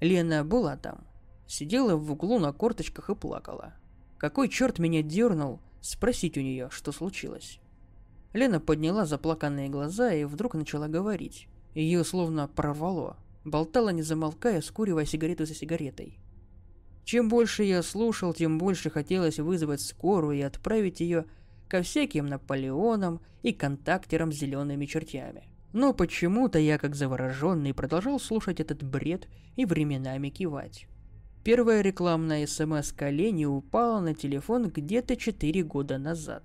Лена 0.00 0.44
была 0.44 0.76
там. 0.76 1.04
Сидела 1.46 1.96
в 1.96 2.10
углу 2.10 2.38
на 2.38 2.52
корточках 2.52 3.10
и 3.10 3.14
плакала. 3.14 3.74
Какой 4.18 4.48
черт 4.48 4.78
меня 4.78 5.02
дернул 5.02 5.60
спросить 5.80 6.38
у 6.38 6.40
нее, 6.40 6.68
что 6.70 6.92
случилось. 6.92 7.60
Лена 8.32 8.58
подняла 8.58 9.06
заплаканные 9.06 9.68
глаза 9.68 10.12
и 10.12 10.24
вдруг 10.24 10.54
начала 10.54 10.88
говорить. 10.88 11.46
Ее 11.74 12.04
словно 12.04 12.48
прорвало. 12.48 13.16
Болтала 13.44 13.90
не 13.90 14.02
замолкая, 14.02 14.62
скуривая 14.62 15.04
сигарету 15.04 15.44
за 15.44 15.54
сигаретой. 15.54 16.18
Чем 17.04 17.28
больше 17.28 17.64
я 17.64 17.82
слушал, 17.82 18.32
тем 18.32 18.58
больше 18.58 18.88
хотелось 18.88 19.38
вызвать 19.38 19.82
скорую 19.82 20.38
и 20.38 20.42
отправить 20.42 21.00
ее 21.00 21.26
ко 21.68 21.82
всяким 21.82 22.26
Наполеонам 22.26 23.20
и 23.42 23.52
контактерам 23.52 24.32
с 24.32 24.36
зелеными 24.36 24.86
чертями. 24.86 25.44
Но 25.74 25.92
почему-то 25.92 26.58
я, 26.58 26.78
как 26.78 26.94
завороженный, 26.94 27.74
продолжал 27.74 28.18
слушать 28.18 28.60
этот 28.60 28.82
бред 28.82 29.28
и 29.56 29.66
временами 29.66 30.30
кивать. 30.30 30.86
Первая 31.44 31.82
рекламная 31.82 32.46
смс 32.46 32.94
Лени 33.00 33.44
упала 33.44 34.00
на 34.00 34.14
телефон 34.14 34.70
где-то 34.70 35.14
4 35.14 35.62
года 35.62 35.98
назад. 35.98 36.42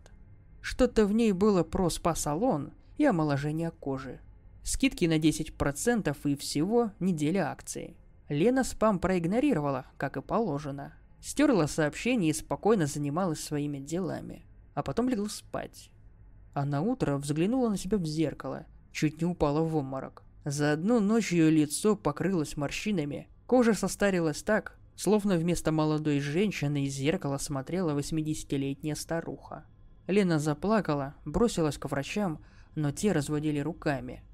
Что-то 0.59 1.05
в 1.05 1.13
ней 1.13 1.31
было 1.31 1.63
про 1.63 1.89
спа-салон 1.89 2.73
и 2.97 3.05
омоложение 3.05 3.71
кожи. 3.71 4.19
Скидки 4.61 5.05
на 5.05 5.17
10% 5.17 6.17
и 6.25 6.35
всего 6.35 6.91
неделя 6.99 7.49
акции. 7.49 7.95
Лена 8.27 8.65
спам 8.65 8.99
проигнорировала, 8.99 9.85
как 9.95 10.17
и 10.17 10.21
положено. 10.21 10.93
Стерла 11.21 11.67
сообщение 11.67 12.31
и 12.31 12.33
спокойно 12.33 12.85
занималась 12.85 13.41
своими 13.41 13.79
делами. 13.79 14.45
А 14.73 14.83
потом 14.83 15.07
легла 15.07 15.29
спать. 15.29 15.91
А 16.53 16.65
на 16.65 16.81
утро 16.81 17.15
взглянула 17.15 17.69
на 17.69 17.77
себя 17.77 17.97
в 17.97 18.05
зеркало, 18.05 18.65
чуть 18.91 19.21
не 19.21 19.25
упала 19.25 19.61
в 19.61 19.77
обморок. 19.77 20.23
За 20.43 20.73
одну 20.73 20.99
ночь 20.99 21.31
ее 21.31 21.49
лицо 21.49 21.95
покрылось 21.95 22.57
морщинами, 22.57 23.29
кожа 23.47 23.73
состарилась 23.73 24.43
так, 24.43 24.78
словно 24.99 25.37
вместо 25.37 25.71
молодой 25.71 26.19
женщины 26.19 26.83
из 26.85 26.93
зеркала 26.93 27.37
смотрела 27.37 27.97
80-летняя 27.97 28.95
старуха. 28.95 29.65
Лена 30.07 30.39
заплакала, 30.39 31.15
бросилась 31.23 31.77
к 31.77 31.89
врачам, 31.89 32.43
но 32.75 32.91
те 32.91 33.13
разводили 33.13 33.59
руками– 33.59 34.23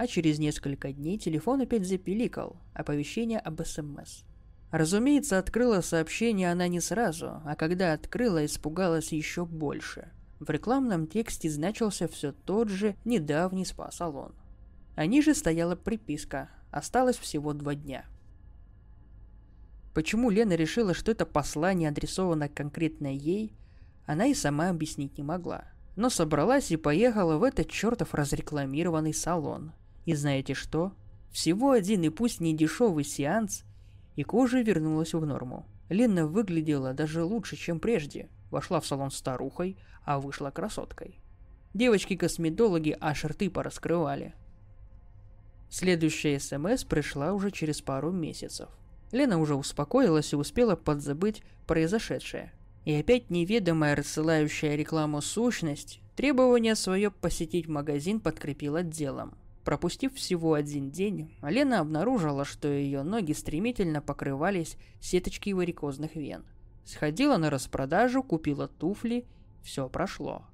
а 0.00 0.06
через 0.06 0.38
несколько 0.38 0.92
дней 0.94 1.18
телефон 1.18 1.60
опять 1.60 1.86
запиликал, 1.86 2.56
оповещение 2.72 3.38
об 3.38 3.62
СМС. 3.62 4.22
Разумеется, 4.70 5.38
открыла 5.38 5.82
сообщение 5.82 6.50
она 6.50 6.68
не 6.68 6.80
сразу, 6.80 7.42
а 7.44 7.54
когда 7.54 7.92
открыла, 7.92 8.46
испугалась 8.46 9.12
еще 9.12 9.44
больше. 9.44 10.10
В 10.38 10.48
рекламном 10.48 11.06
тексте 11.06 11.50
значился 11.50 12.08
все 12.08 12.32
тот 12.32 12.70
же 12.70 12.96
недавний 13.04 13.66
спа-салон. 13.66 14.34
А 14.96 15.04
ниже 15.04 15.34
стояла 15.34 15.76
приписка 15.76 16.48
«Осталось 16.70 17.18
всего 17.18 17.52
два 17.52 17.74
дня». 17.74 18.06
Почему 19.94 20.30
Лена 20.30 20.54
решила, 20.54 20.94
что 20.94 21.10
это 21.10 21.26
послание 21.26 21.88
адресовано 21.88 22.48
конкретно 22.48 23.08
ей, 23.14 23.52
она 24.06 24.26
и 24.26 24.34
сама 24.34 24.70
объяснить 24.70 25.18
не 25.18 25.24
могла. 25.24 25.64
Но 25.96 26.10
собралась 26.10 26.70
и 26.70 26.76
поехала 26.76 27.36
в 27.36 27.42
этот 27.42 27.68
чертов 27.68 28.14
разрекламированный 28.14 29.12
салон, 29.12 29.72
и 30.06 30.14
знаете 30.14 30.54
что? 30.54 30.92
Всего 31.30 31.72
один 31.72 32.02
и 32.02 32.08
пусть 32.08 32.40
не 32.40 32.56
дешевый 32.56 33.04
сеанс, 33.04 33.64
и 34.16 34.22
кожа 34.22 34.60
вернулась 34.60 35.14
в 35.14 35.24
норму. 35.24 35.66
Лена 35.88 36.26
выглядела 36.26 36.92
даже 36.94 37.22
лучше, 37.22 37.56
чем 37.56 37.80
прежде. 37.80 38.28
Вошла 38.50 38.80
в 38.80 38.86
салон 38.86 39.10
старухой, 39.10 39.76
а 40.04 40.18
вышла 40.18 40.50
красоткой. 40.50 41.20
Девочки-косметологи 41.74 42.96
аж 43.00 43.24
рты 43.24 43.48
пораскрывали. 43.48 44.34
Следующая 45.68 46.40
СМС 46.40 46.82
пришла 46.82 47.32
уже 47.32 47.52
через 47.52 47.80
пару 47.80 48.10
месяцев. 48.10 48.68
Лена 49.12 49.38
уже 49.38 49.54
успокоилась 49.54 50.32
и 50.32 50.36
успела 50.36 50.76
подзабыть 50.76 51.42
произошедшее. 51.66 52.52
И 52.84 52.94
опять 52.94 53.30
неведомая 53.30 53.94
рассылающая 53.94 54.76
рекламу 54.76 55.20
сущность 55.20 56.00
требование 56.16 56.74
свое 56.74 57.10
посетить 57.10 57.68
магазин 57.68 58.20
подкрепила 58.20 58.82
делом. 58.82 59.34
Пропустив 59.64 60.14
всего 60.14 60.54
один 60.54 60.90
день, 60.90 61.34
Лена 61.42 61.80
обнаружила, 61.80 62.44
что 62.44 62.68
ее 62.68 63.02
ноги 63.02 63.32
стремительно 63.32 64.00
покрывались 64.00 64.76
сеточкой 65.00 65.52
варикозных 65.52 66.16
вен. 66.16 66.44
Сходила 66.84 67.36
на 67.36 67.50
распродажу, 67.50 68.22
купила 68.22 68.68
туфли, 68.68 69.26
все 69.62 69.88
прошло. 69.88 70.44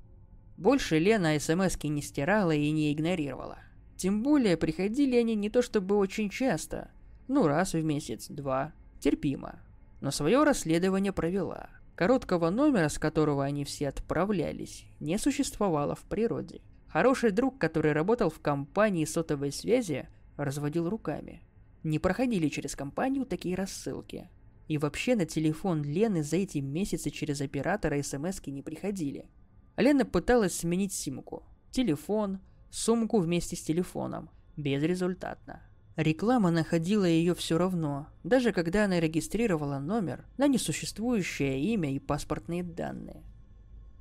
Больше 0.57 0.99
Лена 0.99 1.39
смски 1.39 1.89
не 1.89 2.03
стирала 2.03 2.51
и 2.51 2.71
не 2.71 2.93
игнорировала. 2.93 3.59
Тем 3.97 4.23
более 4.23 4.57
приходили 4.57 5.17
они 5.17 5.35
не 5.35 5.49
то 5.49 5.63
чтобы 5.63 5.97
очень 5.97 6.29
часто, 6.29 6.91
ну 7.29 7.47
раз 7.47 7.75
в 7.75 7.83
месяц, 7.83 8.29
два, 8.29 8.73
терпимо. 9.01 9.61
Но 10.01 10.11
свое 10.11 10.43
расследование 10.45 11.13
провела. 11.13 11.71
Короткого 11.95 12.51
номера, 12.51 12.89
с 12.89 12.99
которого 12.99 13.45
они 13.45 13.65
все 13.65 13.89
отправлялись, 13.89 14.87
не 15.01 15.19
существовало 15.19 15.95
в 15.95 16.03
природе– 16.05 16.61
Хороший 16.97 17.31
друг, 17.31 17.59
который 17.59 17.93
работал 17.93 18.31
в 18.31 18.41
компании 18.41 19.05
сотовой 19.05 19.53
связи, 19.53 20.09
разводил 20.39 20.89
руками. 20.89 21.43
Не 21.83 21.99
проходили 21.99 22.49
через 22.49 22.75
компанию 22.75 23.27
такие 23.27 23.55
рассылки. 23.55 24.31
И 24.67 24.79
вообще 24.79 25.15
на 25.15 25.27
телефон 25.27 25.83
Лены 25.83 26.23
за 26.23 26.37
эти 26.37 26.57
месяцы 26.57 27.11
через 27.11 27.43
оператора 27.43 28.03
смс 28.03 28.41
не 28.47 28.63
приходили. 28.63 29.29
Лена 29.77 30.07
пыталась 30.07 30.57
сменить 30.57 30.95
симку. 30.95 31.45
Телефон, 31.71 32.41
сумку 32.71 33.19
вместе 33.19 33.57
с 33.57 33.63
телефоном. 33.63 34.31
Безрезультатно. 34.57 35.61
Реклама 35.97 36.51
находила 36.51 37.07
ее 37.07 37.35
все 37.35 37.57
равно, 37.57 38.09
даже 38.23 38.53
когда 38.53 38.85
она 38.85 39.01
регистрировала 39.01 39.79
номер 39.79 40.27
на 40.37 40.47
несуществующее 40.47 41.59
имя 41.73 41.91
и 41.95 41.99
паспортные 41.99 42.63
данные. 42.63 43.23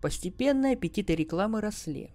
Постепенно 0.02 0.72
аппетиты 0.72 1.16
рекламы 1.16 1.62
росли. 1.62 2.12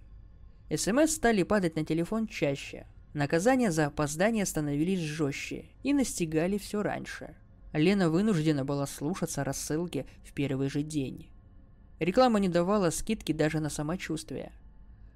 СМС 0.69 1.15
стали 1.15 1.41
падать 1.41 1.75
на 1.75 1.83
телефон 1.83 2.27
чаще. 2.27 2.85
Наказания 3.15 3.71
за 3.71 3.87
опоздание 3.87 4.45
становились 4.45 4.99
жестче 4.99 5.65
и 5.81 5.93
настигали 5.93 6.59
все 6.59 6.83
раньше. 6.83 7.35
Лена 7.73 8.11
вынуждена 8.11 8.63
была 8.63 8.85
слушаться 8.85 9.43
рассылки 9.43 10.05
в 10.23 10.33
первый 10.33 10.69
же 10.69 10.83
день. 10.83 11.31
Реклама 11.99 12.39
не 12.39 12.49
давала 12.49 12.91
скидки 12.91 13.31
даже 13.31 13.59
на 13.59 13.69
самочувствие. 13.69 14.51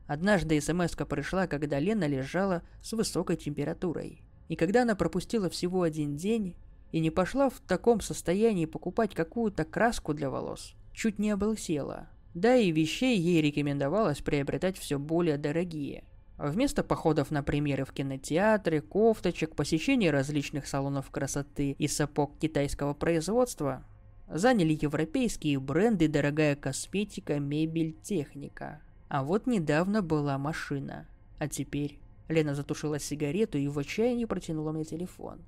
Однажды 0.07 0.59
смс 0.59 0.95
пришла, 0.95 1.45
когда 1.45 1.79
Лена 1.79 2.07
лежала 2.07 2.63
с 2.81 2.93
высокой 2.93 3.37
температурой. 3.37 4.24
И 4.47 4.55
когда 4.55 4.83
она 4.83 4.95
пропустила 4.95 5.49
всего 5.49 5.81
один 5.83 6.15
день 6.15 6.55
и 6.91 6.99
не 6.99 7.09
пошла 7.09 7.49
в 7.49 7.59
таком 7.67 8.01
состоянии 8.01 8.65
покупать 8.65 9.13
какую-то 9.15 9.65
краску 9.65 10.13
для 10.13 10.29
волос, 10.29 10.75
чуть 10.93 11.19
не 11.19 11.31
облысела– 11.31 12.09
да 12.35 12.53
и 12.57 12.69
вещей 12.69 13.17
ей 13.17 13.41
рекомендовалось 13.41 14.19
приобретать 14.19 14.77
все 14.77 14.99
более 14.99 15.37
дорогие. 15.37 16.03
Вместо 16.37 16.83
походов 16.83 17.31
на 17.31 17.43
премьеры 17.43 17.85
в 17.85 17.93
кинотеатры, 17.93 18.81
кофточек, 18.81 19.55
посещения 19.55 20.11
различных 20.11 20.67
салонов 20.67 21.09
красоты 21.11 21.71
и 21.79 21.87
сапог 21.87 22.37
китайского 22.37 22.93
производства, 22.93 23.85
заняли 24.27 24.77
европейские 24.79 25.61
бренды, 25.61 26.09
дорогая 26.09 26.57
косметика, 26.57 27.39
мебель, 27.39 27.95
техника. 28.03 28.81
А 29.07 29.23
вот 29.23 29.47
недавно 29.47 30.01
была 30.01 30.37
машина. 30.37 31.07
А 31.39 31.47
теперь... 31.47 31.99
Лена 32.27 32.55
затушила 32.55 32.99
сигарету 32.99 33.57
и 33.57 33.67
в 33.67 33.77
отчаянии 33.77 34.25
протянула 34.25 34.71
мне 34.71 34.83
телефон. 34.83 35.39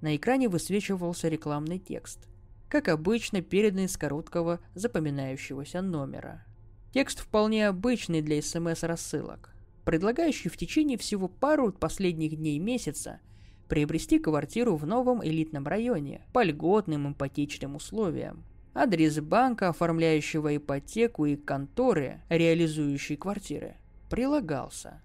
На 0.00 0.16
экране 0.16 0.48
высвечивался 0.48 1.28
рекламный 1.28 1.78
текст. 1.78 2.26
как 2.68 2.86
обычно 2.88 3.42
переданный 3.42 3.88
с 3.88 3.96
короткого 3.96 4.60
запоминающегося 4.74 5.82
номера. 5.82 6.44
Текст 6.92 7.18
вполне 7.18 7.66
обычный 7.66 8.22
для 8.22 8.40
СМС-рассылок, 8.40 9.52
предлагающий 9.84 10.50
в 10.50 10.56
течение 10.56 10.96
всего 10.96 11.26
пару 11.26 11.72
последних 11.72 12.36
дней 12.36 12.60
месяца 12.60 13.18
приобрести 13.68 14.18
квартиру 14.18 14.76
в 14.76 14.86
новом 14.86 15.24
элитном 15.24 15.66
районе 15.66 16.22
по 16.32 16.42
льготным 16.44 17.12
ипотечным 17.12 17.76
условиям. 17.76 18.44
Адрес 18.74 19.18
банка, 19.20 19.68
оформляющего 19.68 20.56
ипотеку 20.56 21.26
и 21.26 21.36
конторы, 21.36 22.22
реализующей 22.28 23.16
квартиры, 23.16 23.76
прилагался. 24.08 25.02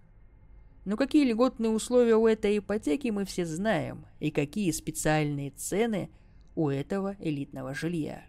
Но 0.85 0.97
какие 0.97 1.29
льготные 1.29 1.71
условия 1.71 2.15
у 2.15 2.27
этой 2.27 2.59
ипотеки 2.59 3.09
мы 3.09 3.25
все 3.25 3.45
знаем, 3.45 4.05
и 4.19 4.31
какие 4.31 4.71
специальные 4.71 5.51
цены 5.51 6.09
у 6.55 6.69
этого 6.69 7.15
элитного 7.19 7.73
жилья. 7.73 8.23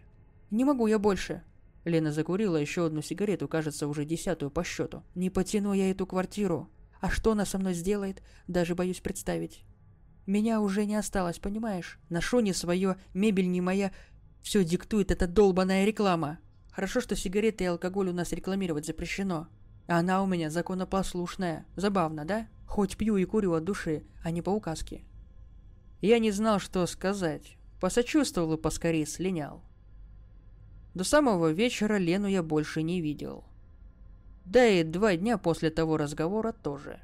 «Не 0.49 0.65
могу 0.65 0.87
я 0.87 0.99
больше», 0.99 1.43
Лена 1.87 2.11
закурила 2.11 2.57
еще 2.57 2.85
одну 2.85 3.01
сигарету, 3.01 3.47
кажется, 3.47 3.87
уже 3.87 4.03
десятую 4.05 4.51
по 4.51 4.63
счету. 4.63 5.03
«Не 5.15 5.29
потяну 5.29 5.73
я 5.73 5.89
эту 5.89 6.05
квартиру. 6.05 6.69
А 6.99 7.09
что 7.09 7.31
она 7.31 7.45
со 7.45 7.57
мной 7.57 7.73
сделает, 7.73 8.21
даже 8.47 8.75
боюсь 8.75 8.99
представить. 8.99 9.63
Меня 10.25 10.59
уже 10.59 10.85
не 10.85 10.95
осталось, 10.95 11.39
понимаешь? 11.39 11.99
Ношу 12.09 12.39
не 12.41 12.53
свое, 12.53 12.97
мебель 13.13 13.49
не 13.49 13.61
моя. 13.61 13.91
Все 14.41 14.63
диктует 14.63 15.11
эта 15.11 15.27
долбаная 15.27 15.85
реклама. 15.85 16.39
Хорошо, 16.71 16.99
что 16.99 17.15
сигареты 17.15 17.63
и 17.63 17.67
алкоголь 17.67 18.09
у 18.09 18.13
нас 18.13 18.33
рекламировать 18.33 18.85
запрещено. 18.85 19.47
Она 19.87 20.21
у 20.21 20.27
меня 20.27 20.49
законопослушная. 20.49 21.65
Забавно, 21.75 22.25
да? 22.25 22.47
Хоть 22.67 22.97
пью 22.97 23.17
и 23.17 23.25
курю 23.25 23.53
от 23.53 23.63
души, 23.63 24.03
а 24.23 24.31
не 24.31 24.41
по 24.41 24.49
указке. 24.49 25.03
Я 26.01 26.19
не 26.19 26.31
знал, 26.31 26.59
что 26.59 26.85
сказать. 26.85 27.57
Посочувствовал 27.79 28.53
и 28.53 28.61
поскорее 28.61 29.05
слинял. 29.05 29.61
До 30.93 31.03
самого 31.03 31.51
вечера 31.51 31.97
Лену 31.97 32.27
я 32.27 32.43
больше 32.43 32.83
не 32.83 33.01
видел. 33.01 33.45
Да 34.45 34.65
и 34.65 34.83
два 34.83 35.15
дня 35.15 35.37
после 35.37 35.69
того 35.69 35.97
разговора 35.97 36.51
тоже. 36.51 36.99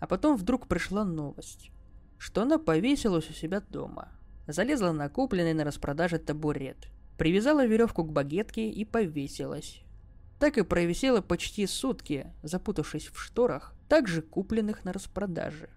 А 0.00 0.06
потом 0.06 0.36
вдруг 0.36 0.66
пришла 0.66 1.04
новость 1.04 1.70
что 2.18 2.42
она 2.42 2.58
повесилась 2.58 3.28
у 3.30 3.32
себя 3.32 3.60
дома. 3.60 4.08
Залезла 4.46 4.92
на 4.92 5.08
купленный 5.08 5.54
на 5.54 5.64
распродаже 5.64 6.18
табурет, 6.18 6.88
привязала 7.18 7.66
веревку 7.66 8.04
к 8.04 8.12
багетке 8.12 8.70
и 8.70 8.84
повесилась. 8.84 9.82
Так 10.38 10.58
и 10.58 10.62
провисела 10.62 11.20
почти 11.20 11.66
сутки, 11.66 12.32
запутавшись 12.42 13.08
в 13.08 13.18
шторах, 13.18 13.74
также 13.88 14.22
купленных 14.22 14.84
на 14.84 14.92
распродаже. 14.92 15.70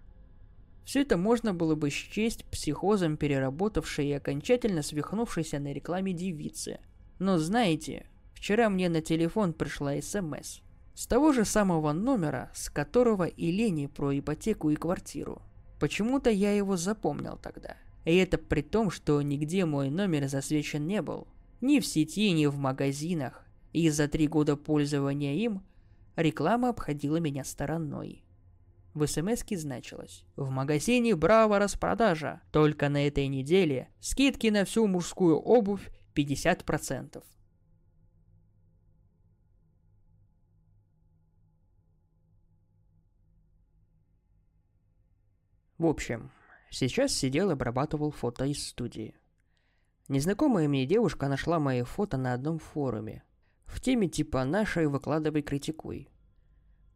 Все 0.84 1.02
это 1.02 1.17
можно 1.17 1.54
было 1.54 1.76
бы 1.76 1.91
счесть 1.91 2.45
психозом 2.45 3.15
переработавшей 3.15 4.08
и 4.08 4.13
окончательно 4.13 4.82
свихнувшейся 4.82 5.60
на 5.60 5.72
рекламе 5.72 6.13
девицы. 6.13 6.80
Но 7.19 7.38
знаете, 7.38 8.08
вчера 8.34 8.69
мне 8.69 8.89
на 8.89 9.02
телефон 9.02 9.54
пришла 9.54 10.02
СМС. 10.02 10.62
С 10.95 11.06
того 11.06 11.32
же 11.32 11.45
самого 11.45 11.93
номера, 11.93 12.52
с 12.54 12.69
которого 12.69 13.26
и 13.26 13.52
Лене 13.52 13.88
про 13.88 14.17
ипотеку 14.17 14.72
и 14.72 14.76
квартиру. 14.76 15.41
Почему-то 15.80 16.30
я 16.30 16.52
его 16.54 16.76
запомнил 16.76 17.38
тогда. 17.41 17.78
И 18.04 18.15
это 18.15 18.38
при 18.38 18.62
том, 18.62 18.89
что 18.89 19.22
нигде 19.22 19.65
мой 19.65 19.89
номер 19.89 20.28
засвечен 20.28 20.88
не 20.88 21.02
был. 21.02 21.28
Ни 21.62 21.80
в 21.80 21.86
сети, 21.86 22.32
ни 22.32 22.48
в 22.48 22.58
магазинах. 22.58 23.45
И 23.73 23.89
за 23.89 24.08
три 24.08 24.27
года 24.27 24.55
пользования 24.55 25.36
им 25.36 25.63
реклама 26.15 26.69
обходила 26.69 27.17
меня 27.17 27.43
стороной. 27.43 28.23
В 28.93 29.05
смс 29.05 29.43
значилось 29.51 30.25
«В 30.36 30.49
магазине 30.49 31.15
Браво 31.15 31.60
распродажа. 31.60 32.41
Только 32.51 32.89
на 32.89 33.05
этой 33.08 33.27
неделе 33.27 33.89
скидки 33.99 34.47
на 34.47 34.65
всю 34.65 34.88
мужскую 34.88 35.38
обувь 35.38 35.89
50%. 36.15 37.23
В 45.77 45.86
общем, 45.86 46.29
сейчас 46.69 47.13
сидел 47.13 47.51
и 47.51 47.53
обрабатывал 47.53 48.12
фото 48.12 48.43
из 48.43 48.67
студии. 48.67 49.15
Незнакомая 50.10 50.67
мне 50.67 50.86
девушка 50.86 51.29
нашла 51.29 51.60
мои 51.60 51.84
фото 51.84 52.17
на 52.17 52.34
одном 52.34 52.60
форуме. 52.60 53.23
В 53.69 53.82
теме 53.82 54.08
типа 54.10 54.43
«Нашей 54.43 54.88
выкладывай, 54.88 55.41
критикуй». 55.41 56.10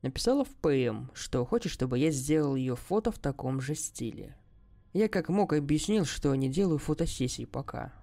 Написала 0.02 0.44
в 0.44 0.50
ПМ, 0.50 1.12
что 1.14 1.46
хочет, 1.46 1.72
чтобы 1.72 1.98
я 2.00 2.12
сделал 2.12 2.56
ее 2.56 2.76
фото 2.76 3.12
в 3.12 3.20
таком 3.20 3.62
же 3.62 3.74
стиле. 3.76 4.36
Я 4.92 5.08
как 5.08 5.30
мог 5.30 5.54
объяснил, 5.54 6.04
что 6.04 6.36
не 6.36 6.50
делаю 6.50 6.80
фотосессий 6.80 7.46
пока. 7.46 7.94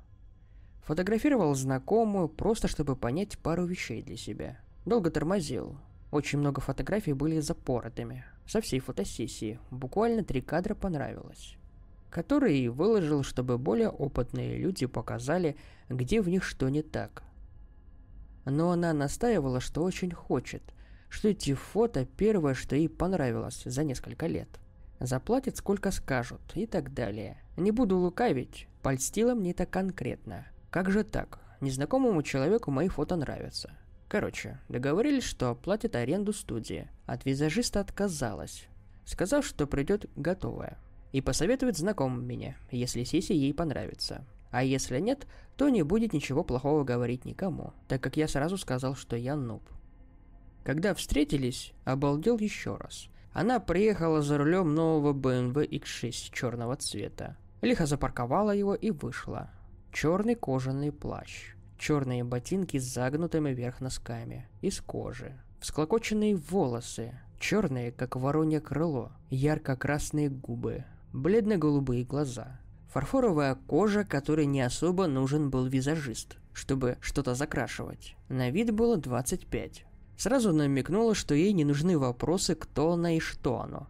Фотографировал 0.84 1.54
знакомую, 1.54 2.28
просто 2.28 2.68
чтобы 2.68 2.96
понять 2.96 3.38
пару 3.38 3.66
вещей 3.66 4.02
для 4.02 4.16
себя. 4.16 4.58
Долго 4.86 5.10
тормозил. 5.10 5.76
Очень 6.10 6.38
много 6.38 6.60
фотографий 6.60 7.12
были 7.12 7.40
запоротыми 7.40 8.24
со 8.46 8.60
всей 8.60 8.80
фотосессии. 8.80 9.58
Буквально 9.70 10.24
три 10.24 10.40
кадра 10.40 10.74
понравилось. 10.74 11.56
Который 12.08 12.68
выложил, 12.68 13.24
чтобы 13.24 13.58
более 13.58 13.90
опытные 13.90 14.58
люди 14.58 14.86
показали, 14.86 15.56
где 15.88 16.22
в 16.22 16.28
них 16.28 16.44
что 16.44 16.68
не 16.68 16.82
так. 16.82 17.24
Но 18.44 18.70
она 18.70 18.92
настаивала, 18.92 19.60
что 19.60 19.82
очень 19.82 20.12
хочет, 20.12 20.62
что 21.08 21.28
эти 21.28 21.54
фото 21.54 22.04
первое, 22.04 22.54
что 22.54 22.76
ей 22.76 22.88
понравилось 22.88 23.62
за 23.64 23.84
несколько 23.84 24.26
лет. 24.26 24.48
Заплатят 24.98 25.56
сколько 25.56 25.90
скажут 25.90 26.40
и 26.54 26.66
так 26.66 26.92
далее. 26.92 27.42
Не 27.56 27.70
буду 27.70 27.98
лукавить, 27.98 28.68
польстила 28.82 29.34
мне 29.34 29.52
это 29.52 29.66
конкретно. 29.66 30.46
Как 30.70 30.90
же 30.90 31.04
так? 31.04 31.40
Незнакомому 31.60 32.22
человеку 32.22 32.70
мои 32.70 32.88
фото 32.88 33.16
нравятся. 33.16 33.72
Короче, 34.08 34.58
договорились, 34.68 35.24
что 35.24 35.50
оплатит 35.50 35.94
аренду 35.94 36.32
студии. 36.32 36.88
От 37.06 37.24
визажиста 37.24 37.80
отказалась, 37.80 38.66
сказав, 39.04 39.46
что 39.46 39.66
придет 39.66 40.06
готовая. 40.16 40.78
И 41.12 41.20
посоветует 41.20 41.76
знакомым 41.76 42.26
меня, 42.26 42.56
если 42.70 43.04
сессия 43.04 43.34
ей 43.34 43.52
понравится. 43.52 44.24
А 44.50 44.62
если 44.62 44.98
нет, 44.98 45.26
то 45.56 45.68
не 45.68 45.82
будет 45.82 46.12
ничего 46.12 46.44
плохого 46.44 46.84
говорить 46.84 47.24
никому, 47.24 47.72
так 47.88 48.02
как 48.02 48.16
я 48.16 48.28
сразу 48.28 48.56
сказал, 48.56 48.96
что 48.96 49.16
я 49.16 49.36
нуб. 49.36 49.62
Когда 50.64 50.94
встретились, 50.94 51.72
обалдел 51.84 52.38
еще 52.38 52.76
раз. 52.76 53.08
Она 53.32 53.60
приехала 53.60 54.22
за 54.22 54.38
рулем 54.38 54.74
нового 54.74 55.12
BMW 55.12 55.68
X6 55.68 56.32
черного 56.32 56.76
цвета. 56.76 57.36
Лихо 57.62 57.86
запарковала 57.86 58.50
его 58.50 58.74
и 58.74 58.90
вышла. 58.90 59.50
Черный 59.92 60.34
кожаный 60.34 60.92
плащ 60.92 61.54
черные 61.80 62.22
ботинки 62.22 62.78
с 62.78 62.84
загнутыми 62.84 63.50
вверх 63.50 63.80
носками, 63.80 64.46
из 64.60 64.80
кожи, 64.80 65.32
всклокоченные 65.60 66.36
волосы, 66.36 67.18
черные, 67.40 67.90
как 67.90 68.16
воронье 68.16 68.60
крыло, 68.60 69.12
ярко-красные 69.30 70.28
губы, 70.28 70.84
бледно-голубые 71.12 72.04
глаза, 72.04 72.60
фарфоровая 72.92 73.54
кожа, 73.54 74.04
которой 74.04 74.46
не 74.46 74.60
особо 74.60 75.06
нужен 75.06 75.50
был 75.50 75.66
визажист, 75.66 76.38
чтобы 76.52 76.98
что-то 77.00 77.34
закрашивать. 77.34 78.16
На 78.28 78.50
вид 78.50 78.72
было 78.72 78.96
25. 78.96 79.84
Сразу 80.16 80.52
намекнула, 80.52 81.14
что 81.14 81.34
ей 81.34 81.52
не 81.52 81.64
нужны 81.64 81.96
вопросы, 81.98 82.54
кто 82.54 82.92
она 82.92 83.16
и 83.16 83.20
что 83.20 83.60
оно. 83.60 83.88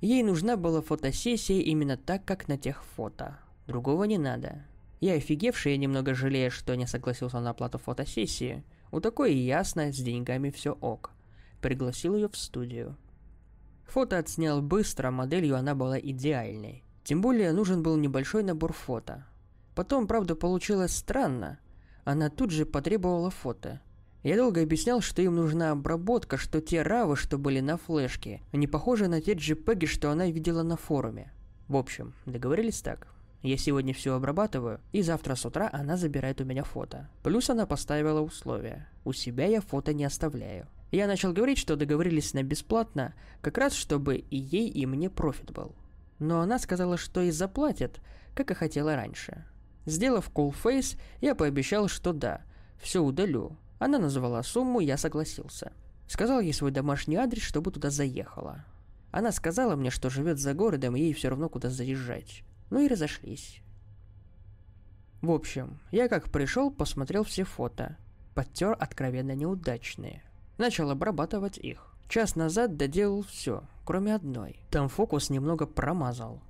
Ей 0.00 0.22
нужна 0.22 0.56
была 0.56 0.82
фотосессия 0.82 1.60
именно 1.60 1.96
так, 1.96 2.24
как 2.24 2.48
на 2.48 2.58
тех 2.58 2.84
фото. 2.84 3.38
Другого 3.66 4.04
не 4.04 4.18
надо. 4.18 4.64
Я 5.00 5.14
офигевший 5.14 5.74
и 5.74 5.78
немного 5.78 6.14
жалею, 6.14 6.50
что 6.50 6.74
не 6.74 6.86
согласился 6.86 7.40
на 7.40 7.50
оплату 7.50 7.78
фотосессии. 7.78 8.64
У 8.90 9.00
такой 9.00 9.34
ясно, 9.34 9.92
с 9.92 9.96
деньгами 9.96 10.50
все 10.50 10.72
ок. 10.72 11.12
Пригласил 11.60 12.16
ее 12.16 12.28
в 12.28 12.36
студию. 12.36 12.96
Фото 13.86 14.18
отснял 14.18 14.60
быстро, 14.60 15.10
моделью 15.10 15.56
она 15.56 15.74
была 15.74 15.98
идеальной. 15.98 16.84
Тем 17.04 17.20
более 17.20 17.52
нужен 17.52 17.82
был 17.82 17.96
небольшой 17.96 18.42
набор 18.42 18.72
фото. 18.72 19.26
Потом, 19.74 20.06
правда, 20.06 20.34
получилось 20.36 20.94
странно. 20.94 21.58
Она 22.04 22.30
тут 22.30 22.50
же 22.50 22.66
потребовала 22.66 23.30
фото. 23.30 23.80
Я 24.22 24.36
долго 24.36 24.62
объяснял, 24.62 25.00
что 25.00 25.20
им 25.20 25.34
нужна 25.34 25.72
обработка, 25.72 26.36
что 26.36 26.60
те 26.60 26.82
равы, 26.82 27.16
что 27.16 27.38
были 27.38 27.60
на 27.60 27.76
флешке, 27.76 28.40
не 28.52 28.68
похожи 28.68 29.08
на 29.08 29.20
те 29.20 29.34
JPEG, 29.34 29.86
что 29.86 30.10
она 30.10 30.26
видела 30.26 30.62
на 30.62 30.76
форуме. 30.76 31.32
В 31.66 31.76
общем, 31.76 32.14
договорились 32.26 32.82
так. 32.82 33.08
Я 33.42 33.56
сегодня 33.56 33.92
все 33.92 34.14
обрабатываю, 34.14 34.78
и 34.92 35.02
завтра 35.02 35.34
с 35.34 35.44
утра 35.44 35.68
она 35.72 35.96
забирает 35.96 36.40
у 36.40 36.44
меня 36.44 36.62
фото. 36.62 37.08
Плюс 37.24 37.50
она 37.50 37.66
поставила 37.66 38.20
условия. 38.20 38.88
У 39.04 39.12
себя 39.12 39.46
я 39.46 39.60
фото 39.60 39.92
не 39.92 40.04
оставляю. 40.04 40.68
Я 40.92 41.08
начал 41.08 41.32
говорить, 41.32 41.58
что 41.58 41.74
договорились 41.74 42.34
на 42.34 42.44
бесплатно, 42.44 43.14
как 43.40 43.58
раз 43.58 43.72
чтобы 43.72 44.18
и 44.18 44.36
ей, 44.36 44.68
и 44.68 44.86
мне 44.86 45.10
профит 45.10 45.50
был. 45.50 45.74
Но 46.22 46.40
она 46.40 46.58
сказала, 46.58 46.96
что 46.96 47.20
и 47.20 47.30
заплатит, 47.30 48.00
как 48.34 48.50
и 48.50 48.54
хотела 48.54 48.94
раньше. 48.96 49.44
Сделав 49.86 50.30
face, 50.32 50.98
я 51.20 51.34
пообещал, 51.34 51.88
что 51.88 52.12
да, 52.12 52.42
все 52.80 53.02
удалю. 53.02 53.56
Она 53.78 53.98
назвала 53.98 54.42
сумму, 54.42 54.80
я 54.80 54.96
согласился. 54.96 55.72
Сказал 56.06 56.40
ей 56.40 56.52
свой 56.52 56.70
домашний 56.70 57.16
адрес, 57.16 57.42
чтобы 57.42 57.72
туда 57.72 57.90
заехала. 57.90 58.64
Она 59.10 59.32
сказала 59.32 59.74
мне, 59.74 59.90
что 59.90 60.08
живет 60.08 60.38
за 60.38 60.54
городом, 60.54 60.94
и 60.96 61.00
ей 61.00 61.12
все 61.12 61.28
равно 61.28 61.48
куда 61.48 61.68
заезжать 61.68 62.44
ну 62.72 62.80
и 62.80 62.88
разошлись. 62.88 63.60
В 65.20 65.30
общем, 65.30 65.78
я 65.90 66.08
как 66.08 66.30
пришел, 66.30 66.70
посмотрел 66.70 67.22
все 67.22 67.44
фото. 67.44 67.98
Подтер 68.34 68.74
откровенно 68.80 69.34
неудачные. 69.34 70.22
Начал 70.56 70.90
обрабатывать 70.90 71.58
их. 71.58 71.91
Час 72.12 72.36
назад 72.36 72.76
доделал 72.76 73.22
все, 73.22 73.64
кроме 73.86 74.14
одной. 74.14 74.60
Там 74.68 74.90
фокус 74.90 75.30
немного 75.30 75.64
промазал. 75.64 76.42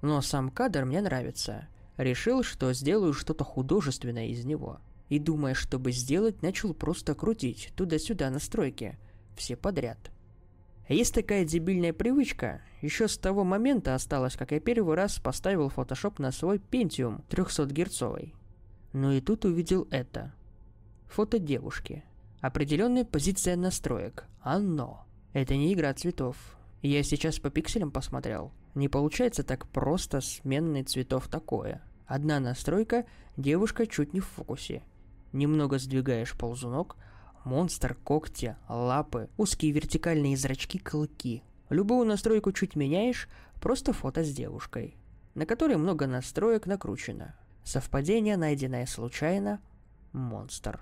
Но 0.00 0.20
сам 0.20 0.48
кадр 0.48 0.84
мне 0.84 1.00
нравится. 1.00 1.66
Решил, 1.96 2.44
что 2.44 2.72
сделаю 2.72 3.12
что-то 3.12 3.42
художественное 3.42 4.28
из 4.28 4.44
него. 4.44 4.78
И 5.08 5.18
думая, 5.18 5.54
чтобы 5.54 5.90
сделать, 5.90 6.40
начал 6.40 6.72
просто 6.72 7.16
крутить 7.16 7.72
туда-сюда 7.74 8.30
настройки. 8.30 8.96
Все 9.36 9.56
подряд. 9.56 9.98
Есть 10.88 11.14
такая 11.14 11.44
дебильная 11.44 11.92
привычка. 11.92 12.62
Еще 12.80 13.08
с 13.08 13.18
того 13.18 13.42
момента 13.42 13.96
осталось, 13.96 14.36
как 14.36 14.52
я 14.52 14.60
первый 14.60 14.94
раз 14.94 15.18
поставил 15.18 15.66
Photoshop 15.66 16.22
на 16.22 16.30
свой 16.30 16.58
Pentium 16.58 17.24
300 17.28 17.66
герцовый. 17.72 18.36
Но 18.92 19.12
и 19.12 19.20
тут 19.20 19.44
увидел 19.44 19.88
это. 19.90 20.32
Фото 21.08 21.40
девушки. 21.40 22.04
Определенная 22.40 23.04
позиция 23.04 23.56
настроек. 23.56 24.24
Оно. 24.42 25.07
Это 25.32 25.56
не 25.56 25.74
игра 25.74 25.92
цветов. 25.94 26.36
Я 26.82 27.02
сейчас 27.02 27.38
по 27.38 27.50
пикселям 27.50 27.90
посмотрел. 27.90 28.52
Не 28.74 28.88
получается 28.88 29.42
так 29.42 29.68
просто 29.68 30.20
сменный 30.20 30.84
цветов 30.84 31.28
такое. 31.28 31.82
Одна 32.06 32.40
настройка, 32.40 33.04
девушка 33.36 33.86
чуть 33.86 34.14
не 34.14 34.20
в 34.20 34.26
фокусе. 34.26 34.82
Немного 35.32 35.78
сдвигаешь 35.78 36.36
ползунок, 36.36 36.96
монстр, 37.44 37.96
когти, 38.04 38.56
лапы, 38.68 39.28
узкие 39.36 39.72
вертикальные 39.72 40.36
зрачки, 40.36 40.78
клыки. 40.78 41.42
Любую 41.68 42.06
настройку 42.06 42.52
чуть 42.52 42.76
меняешь, 42.76 43.28
просто 43.60 43.92
фото 43.92 44.24
с 44.24 44.32
девушкой, 44.32 44.96
на 45.34 45.44
которой 45.44 45.76
много 45.76 46.06
настроек 46.06 46.66
накручено. 46.66 47.34
Совпадение, 47.64 48.38
найденное 48.38 48.86
случайно, 48.86 49.60
монстр. 50.12 50.80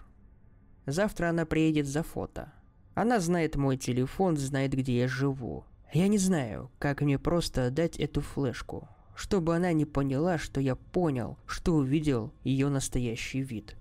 Завтра 0.86 1.30
она 1.30 1.44
приедет 1.44 1.86
за 1.88 2.04
фото. 2.04 2.52
Она 2.96 3.20
знает 3.20 3.56
мой 3.56 3.76
телефон, 3.76 4.38
знает, 4.38 4.72
где 4.72 5.00
я 5.00 5.06
живу. 5.06 5.66
Я 5.92 6.08
не 6.08 6.16
знаю, 6.16 6.70
как 6.78 7.02
мне 7.02 7.18
просто 7.18 7.70
дать 7.70 7.98
эту 7.98 8.22
флешку, 8.22 8.88
чтобы 9.14 9.54
она 9.54 9.74
не 9.74 9.84
поняла, 9.84 10.38
что 10.38 10.62
я 10.62 10.76
понял, 10.76 11.36
что 11.46 11.74
увидел 11.74 12.32
ее 12.42 12.70
настоящий 12.70 13.42
вид. 13.42 13.76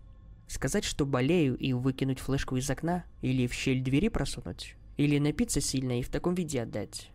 Сказать, 0.47 0.83
что 0.83 1.05
болею 1.05 1.55
и 1.55 1.71
выкинуть 1.71 2.19
флешку 2.19 2.57
из 2.57 2.69
окна? 2.69 3.05
Или 3.21 3.47
в 3.47 3.53
щель 3.53 3.81
двери 3.81 4.09
просунуть? 4.09 4.75
Или 4.97 5.17
напиться 5.17 5.61
сильно 5.61 5.97
и 5.97 6.03
в 6.03 6.09
таком 6.09 6.35
виде 6.35 6.61
отдать? 6.61 7.09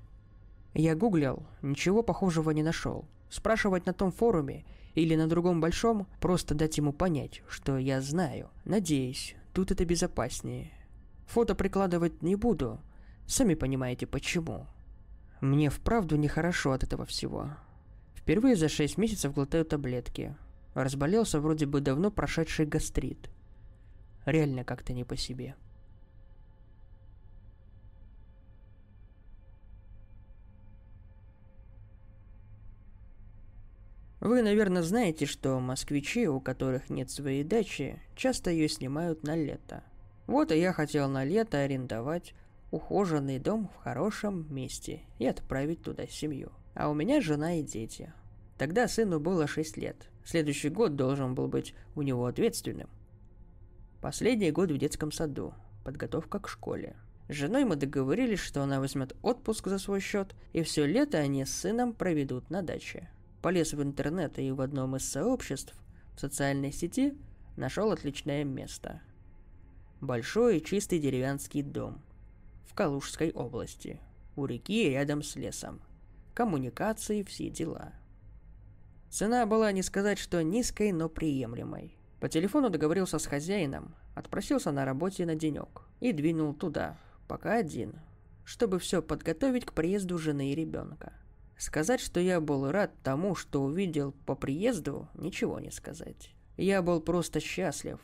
Я 0.72 0.96
гуглил, 0.96 1.42
ничего 1.60 2.02
похожего 2.02 2.50
не 2.52 2.62
нашел. 2.62 3.04
Спрашивать 3.28 3.84
на 3.84 3.92
том 3.92 4.10
форуме 4.10 4.64
или 4.94 5.16
на 5.16 5.28
другом 5.28 5.60
большом, 5.60 6.06
просто 6.18 6.54
дать 6.54 6.78
ему 6.78 6.94
понять, 6.94 7.42
что 7.46 7.76
я 7.76 8.00
знаю. 8.00 8.48
Надеюсь, 8.64 9.36
тут 9.52 9.70
это 9.70 9.84
безопаснее. 9.84 10.72
Фото 11.30 11.54
прикладывать 11.54 12.22
не 12.22 12.34
буду. 12.34 12.80
Сами 13.24 13.54
понимаете, 13.54 14.04
почему. 14.04 14.66
Мне 15.40 15.70
вправду 15.70 16.16
нехорошо 16.16 16.72
от 16.72 16.82
этого 16.82 17.06
всего. 17.06 17.50
Впервые 18.16 18.56
за 18.56 18.68
шесть 18.68 18.98
месяцев 18.98 19.32
глотаю 19.32 19.64
таблетки. 19.64 20.34
Разболелся 20.74 21.38
вроде 21.38 21.66
бы 21.66 21.80
давно 21.80 22.10
прошедший 22.10 22.66
гастрит. 22.66 23.30
Реально 24.24 24.64
как-то 24.64 24.92
не 24.92 25.04
по 25.04 25.16
себе. 25.16 25.54
Вы, 34.18 34.42
наверное, 34.42 34.82
знаете, 34.82 35.26
что 35.26 35.60
москвичи, 35.60 36.26
у 36.26 36.40
которых 36.40 36.90
нет 36.90 37.08
своей 37.08 37.44
дачи, 37.44 38.02
часто 38.16 38.50
ее 38.50 38.68
снимают 38.68 39.22
на 39.22 39.36
лето. 39.36 39.84
Вот 40.30 40.52
и 40.52 40.60
я 40.60 40.72
хотел 40.72 41.08
на 41.08 41.24
лето 41.24 41.58
арендовать 41.58 42.34
ухоженный 42.70 43.40
дом 43.40 43.68
в 43.74 43.82
хорошем 43.82 44.46
месте 44.54 45.00
и 45.18 45.26
отправить 45.26 45.82
туда 45.82 46.06
семью. 46.06 46.52
А 46.72 46.88
у 46.88 46.94
меня 46.94 47.20
жена 47.20 47.58
и 47.58 47.64
дети. 47.64 48.12
Тогда 48.56 48.86
сыну 48.86 49.18
было 49.18 49.48
6 49.48 49.76
лет. 49.76 50.08
Следующий 50.24 50.68
год 50.68 50.94
должен 50.94 51.34
был 51.34 51.48
быть 51.48 51.74
у 51.96 52.02
него 52.02 52.26
ответственным. 52.26 52.88
Последний 54.00 54.52
год 54.52 54.70
в 54.70 54.78
детском 54.78 55.10
саду. 55.10 55.52
Подготовка 55.82 56.38
к 56.38 56.48
школе. 56.48 56.94
С 57.28 57.32
женой 57.32 57.64
мы 57.64 57.74
договорились, 57.74 58.38
что 58.38 58.62
она 58.62 58.78
возьмет 58.78 59.16
отпуск 59.22 59.66
за 59.66 59.80
свой 59.80 59.98
счет, 59.98 60.36
и 60.52 60.62
все 60.62 60.86
лето 60.86 61.18
они 61.18 61.44
с 61.44 61.50
сыном 61.50 61.92
проведут 61.92 62.50
на 62.50 62.62
даче. 62.62 63.10
Полез 63.42 63.72
в 63.72 63.82
интернет 63.82 64.38
и 64.38 64.52
в 64.52 64.60
одном 64.60 64.94
из 64.94 65.10
сообществ 65.10 65.74
в 66.14 66.20
социальной 66.20 66.70
сети 66.70 67.18
нашел 67.56 67.90
отличное 67.90 68.44
место. 68.44 69.00
Большой 70.00 70.58
и 70.58 70.64
чистый 70.64 70.98
деревянский 70.98 71.62
дом– 71.62 72.00
в 72.70 72.74
Калужской 72.74 73.32
области, 73.32 73.98
у 74.36 74.46
реки 74.46 74.88
рядом 74.88 75.24
с 75.24 75.34
лесом. 75.34 75.80
Коммуникации, 76.34 77.24
все 77.24 77.50
дела. 77.50 77.92
Цена 79.10 79.44
была 79.44 79.72
не 79.72 79.82
сказать, 79.82 80.18
что 80.18 80.42
низкой, 80.42 80.92
но 80.92 81.08
приемлемой. 81.08 81.98
По 82.20 82.28
телефону 82.28 82.70
договорился 82.70 83.18
с 83.18 83.26
хозяином, 83.26 83.96
отпросился 84.14 84.70
на 84.70 84.84
работе 84.84 85.26
на 85.26 85.34
денек 85.34 85.82
и 85.98 86.12
двинул 86.12 86.54
туда, 86.54 86.96
пока 87.26 87.56
один, 87.56 88.00
чтобы 88.44 88.78
все 88.78 89.02
подготовить 89.02 89.66
к 89.66 89.72
приезду 89.72 90.16
жены 90.16 90.52
и 90.52 90.54
ребенка. 90.54 91.12
Сказать, 91.58 92.00
что 92.00 92.20
я 92.20 92.40
был 92.40 92.70
рад 92.70 92.92
тому, 93.02 93.34
что 93.34 93.62
увидел 93.62 94.12
по 94.24 94.36
приезду, 94.36 95.08
ничего 95.14 95.58
не 95.58 95.72
сказать. 95.72 96.30
Я 96.56 96.82
был 96.82 97.00
просто 97.00 97.40
счастлив. 97.40 97.98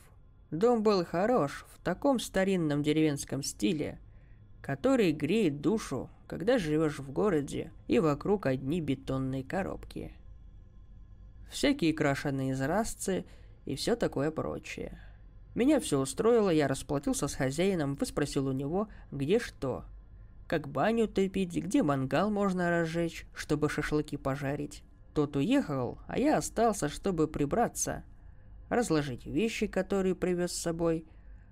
Дом 0.51 0.83
был 0.83 1.05
хорош, 1.05 1.67
в 1.75 1.81
таком 1.81 2.21
старинном 2.21 2.83
деревенском 2.83 3.43
стиле, 3.43 3.99
который 4.63 5.13
греет 5.13 5.61
душу, 5.61 6.09
когда 6.29 6.59
живешь 6.59 6.99
в 6.99 7.11
городе 7.11 7.73
и 7.89 7.99
вокруг 7.99 8.47
одни 8.47 8.81
бетонные 8.81 9.43
коробки. 9.43 10.13
Всякие 11.51 11.93
крашеные 11.93 12.53
изразцы 12.53 13.25
и 13.65 13.75
все 13.75 13.97
такое 13.97 14.31
прочее. 14.31 15.01
Меня 15.57 15.81
все 15.81 15.99
устроило, 15.99 16.51
я 16.51 16.69
расплатился 16.69 17.29
с 17.29 17.35
хозяином, 17.35 17.97
выспросил 17.97 18.47
у 18.47 18.53
него, 18.53 18.89
где 19.11 19.39
что. 19.39 19.85
Как 20.47 20.69
баню 20.69 21.09
топить, 21.09 21.57
где 21.57 21.83
мангал 21.83 22.31
можно 22.31 22.71
разжечь, 22.71 23.27
чтобы 23.35 23.69
шашлыки 23.69 24.17
пожарить. 24.17 24.85
Тот 25.15 25.35
уехал, 25.35 25.99
а 26.07 26.19
я 26.19 26.37
остался, 26.37 26.89
чтобы 26.89 27.27
прибраться, 27.27 28.05
разложить 28.69 29.27
вещи, 29.27 29.67
которые 29.67 30.15
привез 30.15 30.53
с 30.53 30.61
собой, 30.61 31.05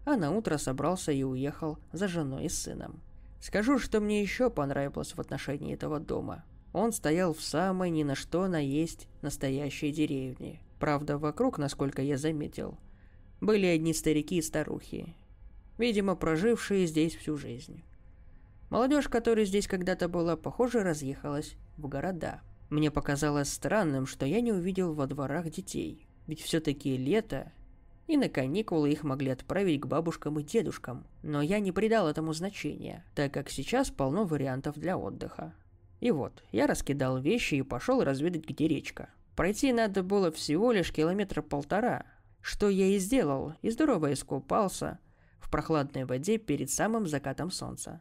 а 0.05 0.17
на 0.17 0.33
утро 0.33 0.59
собрался 0.59 1.13
и 1.13 1.23
уехал 1.23 1.79
за 1.93 2.09
женой 2.09 2.47
и 2.47 2.49
сыном. 2.49 3.01
Скажу, 3.41 3.79
что 3.79 4.01
мне 4.01 4.23
еще 4.23 4.51
понравилось 4.51 5.15
в 5.15 5.21
отношении 5.21 5.75
этого 5.75 6.01
дома. 6.01 6.45
Он 6.73 6.93
стоял 6.93 7.35
в 7.35 7.43
самой 7.43 7.91
ни 7.91 8.03
на 8.03 8.15
что 8.15 8.49
наесть 8.49 9.09
настоящей 9.23 9.93
деревне. 9.93 10.61
Правда, 10.81 11.19
вокруг, 11.19 11.59
насколько 11.59 12.03
я 12.03 12.19
заметил, 12.19 12.79
были 13.41 13.67
одни 13.67 13.95
старики 13.95 14.39
и 14.39 14.43
старухи, 14.43 15.15
видимо, 15.79 16.17
прожившие 16.17 16.87
здесь 16.87 17.15
всю 17.15 17.37
жизнь. 17.37 17.85
Молодежь, 18.71 19.09
которая 19.09 19.45
здесь 19.45 19.69
когда-то 19.69 20.09
была, 20.09 20.37
похоже, 20.37 20.83
разъехалась 20.83 21.55
в 21.77 21.87
города. 21.87 22.41
Мне 22.71 22.91
показалось 22.91 23.53
странным, 23.53 24.07
что 24.07 24.27
я 24.27 24.41
не 24.41 24.53
увидел 24.53 24.95
во 24.95 25.07
дворах 25.07 25.51
детей. 25.51 26.04
Ведь 26.27 26.41
все-таки 26.41 26.97
лето, 26.97 27.53
и 28.07 28.17
на 28.17 28.29
каникулы 28.29 28.93
их 28.93 29.03
могли 29.03 29.31
отправить 29.31 29.81
к 29.81 29.87
бабушкам 29.87 30.39
и 30.39 30.43
дедушкам. 30.43 31.07
Но 31.23 31.43
я 31.43 31.61
не 31.61 31.73
придал 31.73 32.09
этому 32.09 32.33
значения, 32.33 33.05
так 33.15 33.33
как 33.33 33.51
сейчас 33.51 33.91
полно 33.91 34.25
вариантов 34.25 34.79
для 34.79 34.99
отдыха. 34.99 35.55
И 36.01 36.11
вот, 36.11 36.43
я 36.53 36.67
раскидал 36.67 37.19
вещи 37.19 37.55
и 37.55 37.63
пошел 37.63 38.03
разведать, 38.03 38.45
где 38.47 38.69
речка. 38.69 39.09
Пройти 39.37 39.73
надо 39.73 40.03
было 40.03 40.31
всего 40.31 40.71
лишь 40.71 40.93
километра 40.93 41.43
полтора, 41.43 42.05
что 42.41 42.69
я 42.69 42.87
и 42.87 42.99
сделал, 42.99 43.55
и 43.63 43.71
здорово 43.71 44.13
искупался 44.13 44.99
в 45.39 45.51
прохладной 45.51 46.05
воде 46.05 46.39
перед 46.39 46.71
самым 46.71 47.07
закатом 47.07 47.51
солнца. 47.51 48.01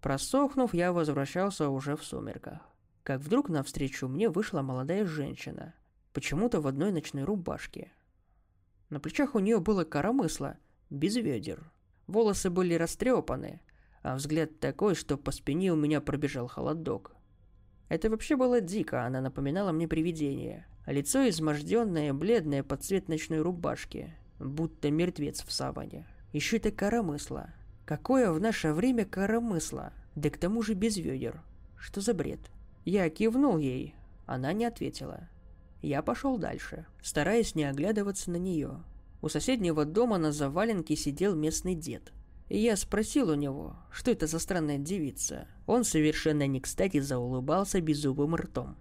Просохнув, 0.00 0.74
я 0.74 0.92
возвращался 0.92 1.70
уже 1.70 1.96
в 1.96 2.04
сумерках. 2.04 2.60
Как 3.02 3.20
вдруг 3.20 3.48
навстречу 3.48 4.06
мне 4.06 4.28
вышла 4.28 4.60
молодая 4.60 5.06
женщина, 5.06 5.74
почему-то 6.12 6.60
в 6.60 6.66
одной 6.66 6.92
ночной 6.92 7.24
рубашке– 7.24 7.92
на 8.90 9.00
плечах 9.00 9.34
у 9.34 9.38
нее 9.38 9.60
было 9.60 9.84
коромысло, 9.84 10.56
без 10.88 11.16
ведер. 11.16 11.70
Волосы 12.06 12.48
были 12.48 12.72
растрепаны, 12.72 13.60
а 14.02 14.16
взгляд 14.16 14.60
такой, 14.60 14.94
что 14.94 15.18
по 15.18 15.30
спине 15.30 15.72
у 15.72 15.76
меня 15.76 16.00
пробежал 16.00 16.46
холодок. 16.48 17.14
Это 17.90 18.08
вообще 18.08 18.36
было 18.36 18.62
дико, 18.62 19.04
она 19.04 19.20
напоминала 19.20 19.72
мне 19.72 19.86
привидение. 19.86 20.66
Лицо 20.86 21.28
изможденное, 21.28 22.14
бледное 22.14 22.62
под 22.62 22.82
цвет 22.82 23.08
ночной 23.08 23.42
рубашки, 23.42 24.14
будто 24.38 24.90
мертвец 24.90 25.44
в 25.44 25.52
саване. 25.52 26.06
Еще 26.32 26.56
это 26.56 26.70
коромысло. 26.70 27.50
Какое 27.84 28.32
в 28.32 28.40
наше 28.40 28.72
время 28.72 29.04
коромысло? 29.04 29.92
Да 30.14 30.30
к 30.30 30.38
тому 30.38 30.62
же 30.62 30.72
без 30.72 30.96
ведер. 30.96 31.42
Что 31.76 32.00
за 32.00 32.14
бред? 32.14 32.40
Я 32.86 33.08
кивнул 33.10 33.58
ей, 33.58 33.94
она 34.24 34.54
не 34.54 34.64
ответила. 34.64 35.28
Я 35.80 36.02
пошел 36.02 36.38
дальше, 36.38 36.86
стараясь 37.02 37.54
не 37.54 37.64
оглядываться 37.64 38.30
на 38.30 38.36
нее. 38.36 38.82
У 39.22 39.28
соседнего 39.28 39.84
дома 39.84 40.18
на 40.18 40.32
заваленке 40.32 40.96
сидел 40.96 41.34
местный 41.34 41.74
дед. 41.74 42.12
И 42.48 42.58
я 42.58 42.76
спросил 42.76 43.30
у 43.30 43.34
него, 43.34 43.76
что 43.90 44.10
это 44.10 44.26
за 44.26 44.38
странная 44.38 44.78
девица. 44.78 45.46
Он 45.66 45.84
совершенно 45.84 46.46
не 46.46 46.60
кстати 46.60 46.98
заулыбался 46.98 47.80
беззубым 47.80 48.34
ртом. 48.36 48.76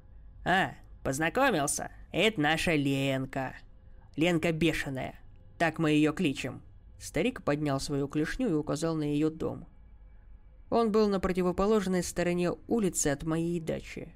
«А, 0.46 0.72
познакомился? 1.04 1.92
Это 2.12 2.40
наша 2.40 2.76
Ленка. 2.76 3.56
Ленка 4.16 4.52
бешеная. 4.52 5.20
Так 5.58 5.80
мы 5.80 5.92
ее 5.92 6.14
кличем». 6.14 6.62
Старик 7.00 7.44
поднял 7.44 7.80
свою 7.80 8.08
клешню 8.08 8.50
и 8.50 8.54
указал 8.54 8.96
на 8.96 9.04
ее 9.04 9.30
дом. 9.30 9.68
Он 10.70 10.92
был 10.92 11.08
на 11.10 11.20
противоположной 11.20 12.04
стороне 12.04 12.54
улицы 12.68 13.08
от 13.08 13.24
моей 13.24 13.60
дачи. 13.60 14.14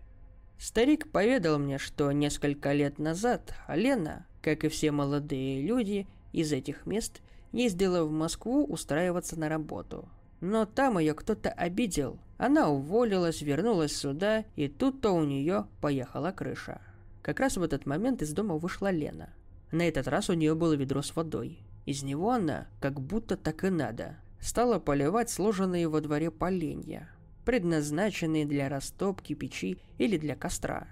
Старик 0.62 1.12
поведал 1.12 1.58
мне, 1.58 1.80
что 1.80 2.12
несколько 2.12 2.72
лет 2.72 3.00
назад 3.00 3.56
Лена, 3.68 4.28
как 4.44 4.64
и 4.64 4.70
все 4.70 4.92
молодые 4.92 5.60
люди 5.60 6.06
из 6.34 6.54
этих 6.54 6.86
мест, 6.86 7.24
ездила 7.52 8.04
в 8.04 8.12
Москву 8.12 8.64
устраиваться 8.66 9.40
на 9.40 9.50
работу. 9.50 10.08
Но 10.40 10.68
там 10.68 11.00
ее 11.00 11.16
кто-то 11.16 11.50
обидел. 11.50 12.20
Она 12.38 12.70
уволилась, 12.70 13.42
вернулась 13.42 13.98
сюда, 13.98 14.46
и 14.56 14.68
тут-то 14.68 15.10
у 15.10 15.24
нее 15.24 15.66
поехала 15.82 16.30
крыша. 16.30 16.80
Как 17.24 17.40
раз 17.40 17.58
в 17.58 17.64
этот 17.64 17.88
момент 17.88 18.22
из 18.22 18.32
дома 18.32 18.58
вышла 18.58 18.92
Лена. 18.92 19.34
На 19.72 19.88
этот 19.88 20.08
раз 20.08 20.30
у 20.30 20.34
нее 20.34 20.54
было 20.54 20.74
ведро 20.74 21.02
с 21.02 21.16
водой. 21.16 21.58
Из 21.88 22.04
него 22.04 22.30
она, 22.30 22.68
как 22.80 23.02
будто 23.02 23.36
так 23.36 23.64
и 23.64 23.72
надо, 23.72 24.18
стала 24.40 24.78
поливать 24.78 25.32
сложенные 25.32 25.88
во 25.88 26.02
дворе 26.02 26.30
поленья, 26.30 27.10
предназначенные 27.46 28.46
для 28.46 28.70
растопки 28.70 29.34
печи 29.34 29.80
или 29.98 30.18
для 30.18 30.36
костра. 30.36 30.88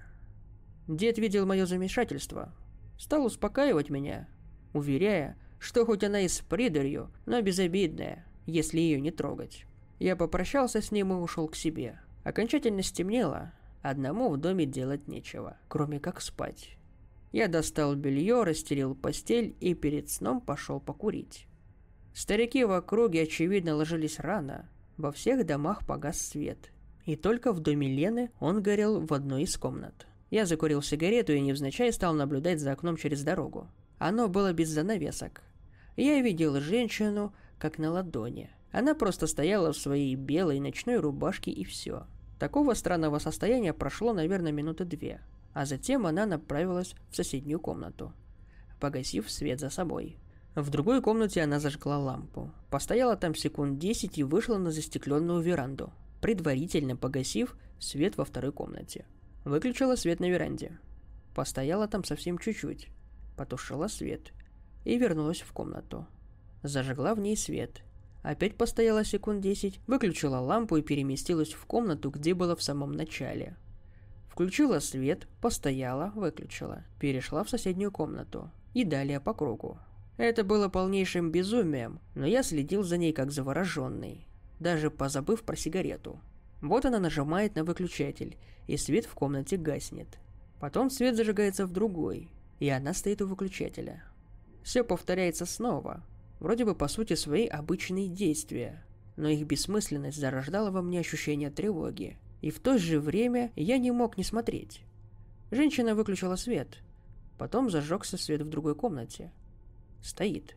Дед 0.88 1.18
видел 1.18 1.46
мое 1.46 1.66
замешательство, 1.66 2.52
стал 2.98 3.24
успокаивать 3.26 3.90
меня, 3.90 4.28
уверяя, 4.72 5.36
что 5.58 5.84
хоть 5.86 6.04
она 6.04 6.22
и 6.22 6.28
с 6.28 6.40
придурью, 6.40 7.10
но 7.26 7.40
безобидная, 7.42 8.26
если 8.46 8.80
ее 8.80 9.00
не 9.00 9.10
трогать. 9.10 9.66
Я 9.98 10.16
попрощался 10.16 10.80
с 10.80 10.90
ним 10.90 11.12
и 11.12 11.16
ушел 11.16 11.48
к 11.48 11.54
себе. 11.54 12.00
Окончательно 12.24 12.82
стемнело, 12.82 13.52
одному 13.82 14.30
в 14.30 14.36
доме 14.38 14.66
делать 14.66 15.08
нечего, 15.08 15.56
кроме 15.68 16.00
как 16.00 16.20
спать. 16.20 16.76
Я 17.32 17.46
достал 17.46 17.94
белье, 17.94 18.42
расстелил 18.42 18.94
постель 18.94 19.54
и 19.60 19.74
перед 19.74 20.10
сном 20.10 20.40
пошел 20.40 20.80
покурить. 20.80 21.46
Старики 22.12 22.64
в 22.64 22.72
округе, 22.72 23.22
очевидно, 23.22 23.76
ложились 23.76 24.18
рано. 24.18 24.68
Во 25.00 25.12
всех 25.12 25.46
домах 25.46 25.86
погас 25.86 26.20
свет. 26.20 26.72
И 27.06 27.16
только 27.16 27.54
в 27.54 27.60
доме 27.60 27.88
Лены 27.88 28.30
он 28.38 28.60
горел 28.60 29.00
в 29.00 29.14
одной 29.14 29.44
из 29.44 29.56
комнат. 29.56 30.06
Я 30.28 30.44
закурил 30.44 30.82
сигарету 30.82 31.32
и 31.32 31.40
невзначай 31.40 31.90
стал 31.90 32.12
наблюдать 32.12 32.60
за 32.60 32.72
окном 32.72 32.98
через 32.98 33.22
дорогу. 33.22 33.66
Оно 33.96 34.28
было 34.28 34.52
без 34.52 34.68
занавесок. 34.68 35.40
Я 35.96 36.20
видел 36.20 36.60
женщину, 36.60 37.32
как 37.58 37.78
на 37.78 37.90
ладони. 37.90 38.50
Она 38.72 38.94
просто 38.94 39.26
стояла 39.26 39.72
в 39.72 39.78
своей 39.78 40.14
белой 40.16 40.60
ночной 40.60 40.98
рубашке 40.98 41.50
и 41.50 41.64
все. 41.64 42.04
Такого 42.38 42.74
странного 42.74 43.20
состояния 43.20 43.72
прошло, 43.72 44.12
наверное, 44.12 44.52
минуты 44.52 44.84
две. 44.84 45.22
А 45.54 45.64
затем 45.64 46.04
она 46.04 46.26
направилась 46.26 46.94
в 47.10 47.16
соседнюю 47.16 47.58
комнату, 47.58 48.12
погасив 48.78 49.30
свет 49.30 49.60
за 49.60 49.70
собой. 49.70 50.18
В 50.56 50.68
другой 50.68 51.00
комнате 51.00 51.42
она 51.42 51.60
зажгла 51.60 51.98
лампу. 51.98 52.50
Постояла 52.70 53.16
там 53.16 53.36
секунд 53.36 53.78
десять 53.78 54.18
и 54.18 54.24
вышла 54.24 54.58
на 54.58 54.72
застекленную 54.72 55.40
веранду, 55.40 55.92
предварительно 56.20 56.96
погасив 56.96 57.56
свет 57.78 58.16
во 58.16 58.24
второй 58.24 58.52
комнате. 58.52 59.06
Выключила 59.44 59.94
свет 59.94 60.18
на 60.18 60.28
веранде. 60.28 60.78
Постояла 61.36 61.86
там 61.86 62.02
совсем 62.02 62.36
чуть-чуть. 62.36 62.88
Потушила 63.36 63.86
свет. 63.86 64.32
И 64.84 64.98
вернулась 64.98 65.40
в 65.40 65.52
комнату. 65.52 66.06
Зажгла 66.64 67.14
в 67.14 67.20
ней 67.20 67.36
свет. 67.36 67.82
Опять 68.22 68.56
постояла 68.56 69.04
секунд 69.04 69.40
десять, 69.40 69.80
выключила 69.86 70.38
лампу 70.38 70.76
и 70.76 70.82
переместилась 70.82 71.52
в 71.52 71.64
комнату, 71.64 72.10
где 72.10 72.34
была 72.34 72.56
в 72.56 72.62
самом 72.62 72.92
начале. 72.92 73.56
Включила 74.28 74.80
свет, 74.80 75.28
постояла, 75.40 76.12
выключила. 76.16 76.84
Перешла 76.98 77.44
в 77.44 77.50
соседнюю 77.50 77.92
комнату. 77.92 78.50
И 78.74 78.84
далее 78.84 79.20
по 79.20 79.32
кругу. 79.32 79.78
Это 80.20 80.44
было 80.44 80.68
полнейшим 80.68 81.30
безумием, 81.30 81.98
но 82.14 82.26
я 82.26 82.42
следил 82.42 82.82
за 82.82 82.98
ней 82.98 83.14
как 83.14 83.30
завороженный, 83.30 84.26
даже 84.58 84.90
позабыв 84.90 85.44
про 85.44 85.56
сигарету. 85.56 86.20
Вот 86.60 86.84
она 86.84 86.98
нажимает 86.98 87.54
на 87.54 87.64
выключатель, 87.64 88.36
и 88.66 88.76
свет 88.76 89.06
в 89.06 89.14
комнате 89.14 89.56
гаснет. 89.56 90.18
Потом 90.60 90.90
свет 90.90 91.16
зажигается 91.16 91.64
в 91.64 91.72
другой, 91.72 92.28
и 92.58 92.68
она 92.68 92.92
стоит 92.92 93.22
у 93.22 93.26
выключателя. 93.26 94.04
Все 94.62 94.84
повторяется 94.84 95.46
снова, 95.46 96.04
вроде 96.38 96.66
бы 96.66 96.74
по 96.74 96.88
сути 96.88 97.14
свои 97.14 97.46
обычные 97.46 98.08
действия, 98.08 98.84
но 99.16 99.26
их 99.26 99.46
бессмысленность 99.46 100.20
зарождала 100.20 100.70
во 100.70 100.82
мне 100.82 101.00
ощущение 101.00 101.50
тревоги. 101.50 102.18
И 102.42 102.50
в 102.50 102.60
то 102.60 102.76
же 102.76 103.00
время 103.00 103.52
я 103.56 103.78
не 103.78 103.90
мог 103.90 104.18
не 104.18 104.24
смотреть. 104.24 104.82
Женщина 105.50 105.94
выключила 105.94 106.36
свет. 106.36 106.82
Потом 107.38 107.70
зажегся 107.70 108.18
свет 108.18 108.42
в 108.42 108.50
другой 108.50 108.74
комнате. 108.74 109.32
Стоит. 110.02 110.56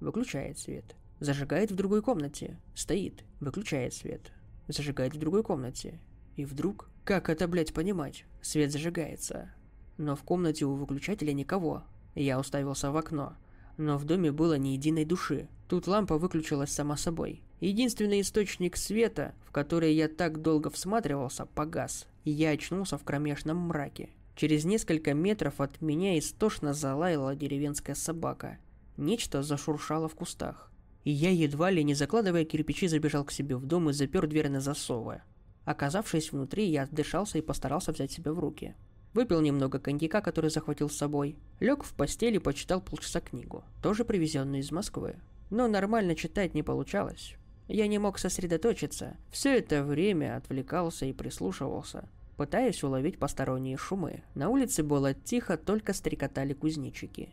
Выключает 0.00 0.58
свет. 0.58 0.96
Зажигает 1.20 1.70
в 1.70 1.74
другой 1.74 2.02
комнате. 2.02 2.58
Стоит. 2.74 3.24
Выключает 3.40 3.94
свет. 3.94 4.32
Зажигает 4.68 5.14
в 5.14 5.18
другой 5.18 5.42
комнате. 5.42 6.00
И 6.36 6.44
вдруг... 6.44 6.88
Как 7.04 7.30
это, 7.30 7.48
блядь, 7.48 7.72
понимать? 7.72 8.24
Свет 8.42 8.70
зажигается. 8.70 9.50
Но 9.96 10.14
в 10.14 10.22
комнате 10.22 10.66
у 10.66 10.74
выключателя 10.74 11.32
никого. 11.32 11.82
Я 12.14 12.38
уставился 12.38 12.90
в 12.90 12.96
окно. 12.96 13.36
Но 13.76 13.96
в 13.96 14.04
доме 14.04 14.30
было 14.30 14.58
ни 14.58 14.68
единой 14.68 15.04
души. 15.04 15.48
Тут 15.68 15.86
лампа 15.86 16.18
выключилась 16.18 16.70
сама 16.70 16.96
собой. 16.96 17.42
Единственный 17.60 18.20
источник 18.20 18.76
света, 18.76 19.34
в 19.44 19.50
который 19.50 19.94
я 19.94 20.08
так 20.08 20.40
долго 20.40 20.70
всматривался, 20.70 21.46
погас. 21.46 22.06
И 22.24 22.30
я 22.30 22.50
очнулся 22.50 22.96
в 22.98 23.04
кромешном 23.04 23.56
мраке. 23.56 24.10
Через 24.36 24.64
несколько 24.64 25.14
метров 25.14 25.60
от 25.60 25.80
меня 25.80 26.16
истошно 26.18 26.72
залаяла 26.72 27.34
деревенская 27.34 27.96
собака. 27.96 28.58
Нечто 28.98 29.44
зашуршало 29.44 30.08
в 30.08 30.16
кустах. 30.16 30.72
И 31.04 31.12
я, 31.12 31.30
едва 31.30 31.70
ли 31.70 31.84
не 31.84 31.94
закладывая 31.94 32.44
кирпичи, 32.44 32.88
забежал 32.88 33.24
к 33.24 33.30
себе 33.30 33.56
в 33.56 33.64
дом 33.64 33.88
и 33.88 33.92
запер 33.92 34.26
дверь 34.26 34.48
на 34.48 34.60
засовы. 34.60 35.22
Оказавшись 35.64 36.32
внутри, 36.32 36.66
я 36.66 36.82
отдышался 36.82 37.38
и 37.38 37.42
постарался 37.42 37.92
взять 37.92 38.10
себя 38.10 38.32
в 38.32 38.40
руки. 38.40 38.74
Выпил 39.14 39.40
немного 39.40 39.78
коньяка, 39.78 40.20
который 40.20 40.50
захватил 40.50 40.90
с 40.90 40.96
собой. 40.96 41.36
Лег 41.60 41.84
в 41.84 41.94
постель 41.94 42.34
и 42.34 42.40
почитал 42.40 42.80
полчаса 42.80 43.20
книгу, 43.20 43.62
тоже 43.84 44.04
привезенную 44.04 44.62
из 44.62 44.72
Москвы. 44.72 45.14
Но 45.48 45.68
нормально 45.68 46.16
читать 46.16 46.54
не 46.54 46.64
получалось. 46.64 47.36
Я 47.68 47.86
не 47.86 47.98
мог 47.98 48.18
сосредоточиться. 48.18 49.16
Все 49.30 49.58
это 49.58 49.84
время 49.84 50.36
отвлекался 50.36 51.06
и 51.06 51.12
прислушивался, 51.12 52.08
пытаясь 52.36 52.82
уловить 52.82 53.20
посторонние 53.20 53.76
шумы. 53.76 54.24
На 54.34 54.48
улице 54.48 54.82
было 54.82 55.14
тихо, 55.14 55.56
только 55.56 55.92
стрекотали 55.92 56.52
кузнечики. 56.52 57.30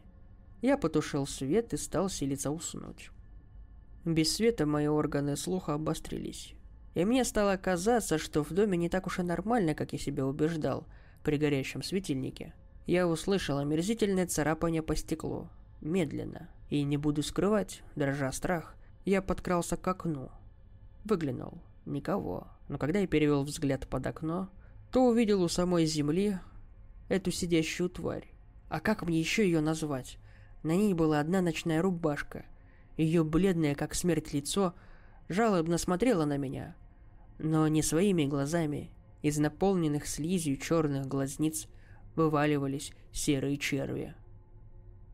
Я 0.65 0.77
потушил 0.77 1.27
свет 1.27 1.75
и 1.75 1.77
стал 1.77 2.09
силиться 2.09 2.49
уснуть. 2.49 3.11
Без 4.03 4.33
света 4.35 4.65
мои 4.65 4.87
органы 4.87 5.37
слуха 5.37 5.75
обострились. 5.75 6.55
И 6.95 7.05
мне 7.05 7.23
стало 7.23 7.55
казаться, 7.57 8.17
что 8.17 8.43
в 8.43 8.51
доме 8.51 8.75
не 8.75 8.89
так 8.89 9.05
уж 9.05 9.19
и 9.19 9.21
нормально, 9.21 9.75
как 9.75 9.93
я 9.93 9.99
себя 9.99 10.25
убеждал, 10.25 10.87
при 11.23 11.37
горящем 11.37 11.83
светильнике. 11.83 12.55
Я 12.87 13.07
услышал 13.07 13.59
омерзительное 13.59 14.25
царапание 14.25 14.81
по 14.81 14.95
стеклу. 14.95 15.49
Медленно. 15.81 16.49
И 16.71 16.81
не 16.81 16.97
буду 16.97 17.21
скрывать, 17.21 17.83
дрожа 17.95 18.31
страх, 18.31 18.75
я 19.05 19.21
подкрался 19.21 19.77
к 19.77 19.87
окну. 19.87 20.31
Выглянул. 21.03 21.59
Никого. 21.85 22.47
Но 22.69 22.79
когда 22.79 22.97
я 22.97 23.05
перевел 23.05 23.43
взгляд 23.43 23.87
под 23.87 24.07
окно, 24.07 24.49
то 24.91 25.05
увидел 25.05 25.43
у 25.43 25.47
самой 25.47 25.85
земли 25.85 26.39
эту 27.07 27.29
сидящую 27.29 27.87
тварь. 27.91 28.33
А 28.67 28.79
как 28.79 29.03
мне 29.03 29.19
еще 29.19 29.43
ее 29.43 29.61
назвать? 29.61 30.17
На 30.65 30.75
ней 30.75 30.95
была 30.95 31.19
одна 31.19 31.41
ночная 31.41 31.79
рубашка. 31.83 32.43
Ее 32.97 33.23
бледное, 33.23 33.75
как 33.75 33.93
смерть, 33.93 34.33
лицо 34.33 34.73
жалобно 35.29 35.77
смотрело 35.77 36.25
на 36.25 36.37
меня. 36.37 36.75
Но 37.37 37.67
не 37.67 37.83
своими 37.83 38.25
глазами. 38.25 38.89
Из 39.21 39.37
наполненных 39.37 40.07
слизью 40.07 40.57
черных 40.57 41.05
глазниц 41.05 41.67
вываливались 42.15 42.93
серые 43.11 43.57
черви. 43.57 44.15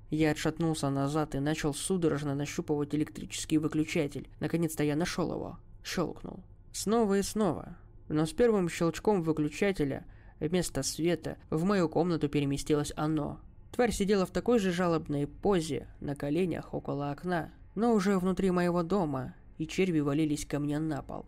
Я 0.09 0.32
отшатнулся 0.32 0.89
назад 0.89 1.36
и 1.36 1.39
начал 1.39 1.73
судорожно 1.73 2.34
нащупывать 2.34 2.95
электрический 2.95 3.57
выключатель. 3.57 4.30
Наконец-то 4.39 4.86
я 4.86 4.95
нашел 4.95 5.34
его. 5.34 5.59
Щелкнул. 5.84 6.45
Снова 6.71 7.17
и 7.17 7.21
снова. 7.23 7.75
Но 8.07 8.25
с 8.25 8.32
первым 8.32 8.69
щелчком 8.69 9.21
выключателя 9.21 10.05
вместо 10.39 10.82
света 10.82 11.36
в 11.49 11.65
мою 11.65 11.89
комнату 11.89 12.30
переместилось 12.30 12.93
оно. 12.95 13.41
Тварь 13.72 13.91
сидела 13.91 14.26
в 14.26 14.32
такой 14.32 14.59
же 14.59 14.72
жалобной 14.72 15.28
позе, 15.28 15.88
на 16.01 16.15
коленях 16.15 16.74
около 16.74 17.11
окна, 17.11 17.51
но 17.74 17.93
уже 17.93 18.17
внутри 18.17 18.51
моего 18.51 18.84
дома, 18.84 19.34
и 19.57 19.65
черви 19.65 19.99
валились 19.99 20.45
ко 20.45 20.59
мне 20.59 20.78
на 20.78 21.01
пол. 21.01 21.26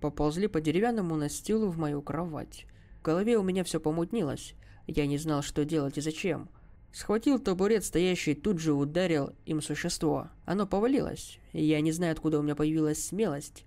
Поползли 0.00 0.46
по 0.46 0.60
деревянному 0.60 1.16
настилу 1.16 1.68
в 1.68 1.78
мою 1.78 2.00
кровать. 2.00 2.66
В 3.00 3.02
голове 3.02 3.36
у 3.38 3.42
меня 3.42 3.64
все 3.64 3.80
помутнилось. 3.80 4.54
Я 4.86 5.06
не 5.06 5.18
знал, 5.18 5.42
что 5.42 5.64
делать 5.64 5.98
и 5.98 6.00
зачем. 6.00 6.48
Схватил 6.92 7.38
табурет, 7.38 7.84
стоящий 7.84 8.34
тут 8.34 8.58
же 8.58 8.72
ударил 8.72 9.34
им 9.46 9.60
существо. 9.60 10.28
Оно 10.44 10.66
повалилось. 10.66 11.38
Я 11.52 11.80
не 11.80 11.92
знаю, 11.92 12.12
откуда 12.12 12.38
у 12.38 12.42
меня 12.42 12.54
появилась 12.54 13.04
смелость. 13.04 13.64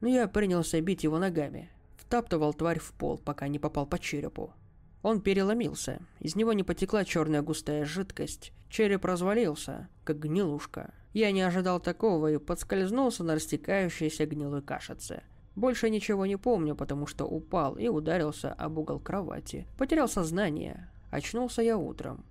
Но 0.00 0.08
я 0.08 0.28
принялся 0.28 0.80
бить 0.80 1.04
его 1.04 1.18
ногами. 1.18 1.70
Втаптывал 1.96 2.54
тварь 2.54 2.78
в 2.78 2.92
пол, 2.92 3.18
пока 3.18 3.48
не 3.48 3.58
попал 3.58 3.86
по 3.86 3.98
черепу. 3.98 4.52
Он 5.02 5.20
переломился. 5.20 6.00
Из 6.20 6.34
него 6.34 6.52
не 6.52 6.62
потекла 6.62 7.04
черная 7.04 7.42
густая 7.42 7.84
жидкость. 7.84 8.52
Череп 8.68 9.04
развалился, 9.04 9.88
как 10.04 10.18
гнилушка. 10.18 10.92
Я 11.12 11.30
не 11.32 11.40
ожидал 11.40 11.80
такого 11.80 12.32
и 12.32 12.38
подскользнулся 12.38 13.24
на 13.24 13.34
растекающейся 13.34 14.26
гнилой 14.26 14.62
кашице. 14.62 15.22
Больше 15.54 15.90
ничего 15.90 16.26
не 16.26 16.36
помню, 16.36 16.76
потому 16.76 17.06
что 17.06 17.24
упал 17.24 17.76
и 17.76 17.88
ударился 17.88 18.52
об 18.52 18.78
угол 18.78 19.00
кровати. 19.00 19.66
Потерял 19.76 20.08
сознание. 20.08 20.88
Очнулся 21.10 21.62
я 21.62 21.76
утром. 21.78 22.24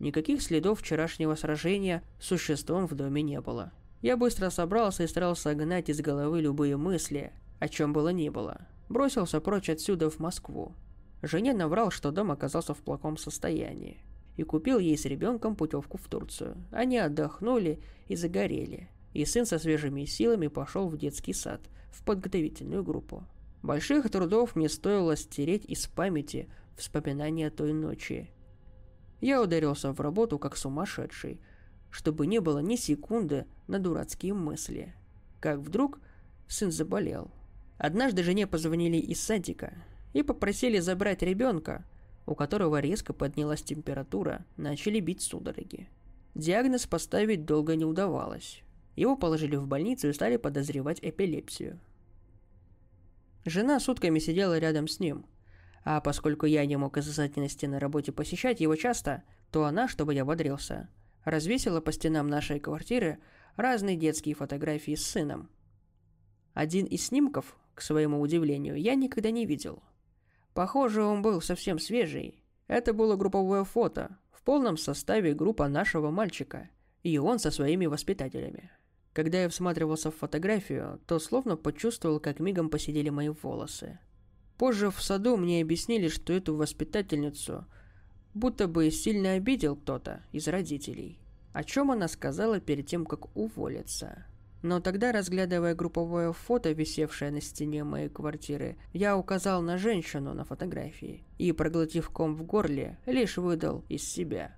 Никаких 0.00 0.42
следов 0.42 0.80
вчерашнего 0.80 1.34
сражения 1.34 2.02
с 2.20 2.26
существом 2.26 2.86
в 2.86 2.94
доме 2.94 3.22
не 3.22 3.40
было. 3.40 3.72
Я 4.00 4.16
быстро 4.16 4.50
собрался 4.50 5.04
и 5.04 5.08
старался 5.08 5.54
гнать 5.54 5.88
из 5.88 6.00
головы 6.00 6.40
любые 6.40 6.76
мысли, 6.76 7.32
о 7.58 7.68
чем 7.68 7.92
было 7.92 8.10
ни 8.10 8.28
было. 8.28 8.60
Бросился 8.88 9.40
прочь 9.40 9.70
отсюда 9.70 10.08
в 10.08 10.18
Москву. 10.18 10.74
Жене 11.22 11.52
наврал, 11.52 11.90
что 11.90 12.10
дом 12.10 12.30
оказался 12.30 12.74
в 12.74 12.78
плохом 12.78 13.16
состоянии. 13.16 13.98
И 14.36 14.44
купил 14.44 14.78
ей 14.78 14.96
с 14.96 15.04
ребенком 15.04 15.56
путевку 15.56 15.98
в 15.98 16.06
Турцию. 16.08 16.56
Они 16.70 16.96
отдохнули 16.98 17.80
и 18.06 18.14
загорели. 18.14 18.88
И 19.12 19.24
сын 19.24 19.46
со 19.46 19.58
свежими 19.58 20.04
силами 20.04 20.46
пошел 20.46 20.88
в 20.88 20.96
детский 20.96 21.32
сад, 21.32 21.60
в 21.90 22.04
подготовительную 22.04 22.84
группу. 22.84 23.24
Больших 23.62 24.08
трудов 24.10 24.54
мне 24.54 24.68
стоило 24.68 25.16
стереть 25.16 25.64
из 25.64 25.88
памяти 25.88 26.48
вспоминания 26.76 27.50
той 27.50 27.72
ночи. 27.72 28.30
Я 29.20 29.42
ударился 29.42 29.92
в 29.92 30.00
работу 30.00 30.38
как 30.38 30.56
сумасшедший, 30.56 31.40
чтобы 31.90 32.28
не 32.28 32.40
было 32.40 32.60
ни 32.60 32.76
секунды 32.76 33.46
на 33.66 33.80
дурацкие 33.80 34.34
мысли. 34.34 34.94
Как 35.40 35.58
вдруг 35.58 35.98
сын 36.46 36.70
заболел. 36.70 37.32
Однажды 37.78 38.22
жене 38.22 38.46
позвонили 38.46 38.96
из 38.96 39.20
садика 39.20 39.72
и 40.18 40.22
попросили 40.22 40.80
забрать 40.80 41.22
ребенка, 41.22 41.84
у 42.26 42.34
которого 42.34 42.80
резко 42.80 43.12
поднялась 43.12 43.62
температура, 43.62 44.44
начали 44.56 44.98
бить 44.98 45.22
судороги. 45.22 45.88
Диагноз 46.34 46.86
поставить 46.86 47.44
долго 47.44 47.76
не 47.76 47.84
удавалось. 47.84 48.62
Его 48.96 49.16
положили 49.16 49.54
в 49.54 49.68
больницу 49.68 50.08
и 50.08 50.12
стали 50.12 50.36
подозревать 50.36 50.98
эпилепсию. 51.02 51.78
Жена 53.44 53.78
сутками 53.78 54.18
сидела 54.18 54.58
рядом 54.58 54.88
с 54.88 54.98
ним, 54.98 55.24
а 55.84 56.00
поскольку 56.00 56.46
я 56.46 56.66
не 56.66 56.76
мог 56.76 56.96
из-за 56.98 57.12
занятости 57.12 57.66
на 57.66 57.78
работе 57.78 58.10
посещать 58.10 58.60
его 58.60 58.74
часто, 58.74 59.22
то 59.52 59.64
она, 59.64 59.86
чтобы 59.86 60.14
я 60.14 60.24
бодрился, 60.24 60.88
развесила 61.24 61.80
по 61.80 61.92
стенам 61.92 62.26
нашей 62.26 62.58
квартиры 62.58 63.18
разные 63.54 63.96
детские 63.96 64.34
фотографии 64.34 64.96
с 64.96 65.06
сыном. 65.06 65.48
Один 66.54 66.86
из 66.86 67.06
снимков, 67.06 67.56
к 67.74 67.82
своему 67.82 68.20
удивлению, 68.20 68.74
я 68.74 68.96
никогда 68.96 69.30
не 69.30 69.46
видел. 69.46 69.80
Похоже, 70.58 71.04
он 71.04 71.22
был 71.22 71.40
совсем 71.40 71.78
свежий. 71.78 72.42
Это 72.66 72.92
было 72.92 73.14
групповое 73.14 73.62
фото, 73.62 74.18
в 74.32 74.42
полном 74.42 74.76
составе 74.76 75.32
группа 75.32 75.68
нашего 75.68 76.10
мальчика, 76.10 76.68
и 77.04 77.16
он 77.16 77.38
со 77.38 77.52
своими 77.52 77.86
воспитателями. 77.86 78.72
Когда 79.12 79.42
я 79.42 79.48
всматривался 79.50 80.10
в 80.10 80.16
фотографию, 80.16 81.00
то 81.06 81.20
словно 81.20 81.56
почувствовал, 81.56 82.18
как 82.18 82.40
мигом 82.40 82.70
посидели 82.70 83.08
мои 83.08 83.28
волосы. 83.28 84.00
Позже 84.56 84.90
в 84.90 85.00
саду 85.00 85.36
мне 85.36 85.62
объяснили, 85.62 86.08
что 86.08 86.32
эту 86.32 86.56
воспитательницу 86.56 87.64
будто 88.34 88.66
бы 88.66 88.90
сильно 88.90 89.34
обидел 89.34 89.76
кто-то 89.76 90.24
из 90.32 90.48
родителей, 90.48 91.20
о 91.52 91.62
чем 91.62 91.92
она 91.92 92.08
сказала 92.08 92.58
перед 92.58 92.88
тем, 92.88 93.06
как 93.06 93.36
уволиться. 93.36 94.26
Но 94.62 94.80
тогда, 94.80 95.12
разглядывая 95.12 95.74
групповое 95.74 96.32
фото, 96.32 96.72
висевшее 96.72 97.30
на 97.30 97.40
стене 97.40 97.84
моей 97.84 98.08
квартиры, 98.08 98.76
я 98.92 99.16
указал 99.16 99.62
на 99.62 99.78
женщину 99.78 100.34
на 100.34 100.44
фотографии 100.44 101.24
и, 101.38 101.52
проглотив 101.52 102.10
ком 102.10 102.34
в 102.34 102.42
горле, 102.42 102.98
лишь 103.06 103.36
выдал 103.36 103.84
из 103.88 104.02
себя. 104.02 104.56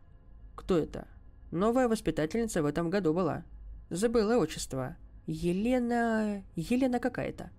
Кто 0.56 0.78
это? 0.78 1.06
Новая 1.50 1.88
воспитательница 1.88 2.62
в 2.62 2.66
этом 2.66 2.88
году 2.88 3.12
была. 3.12 3.44
Забыла 3.90 4.36
отчество. 4.38 4.96
Елена... 5.26 6.42
Елена 6.56 6.98
какая-то. 6.98 7.50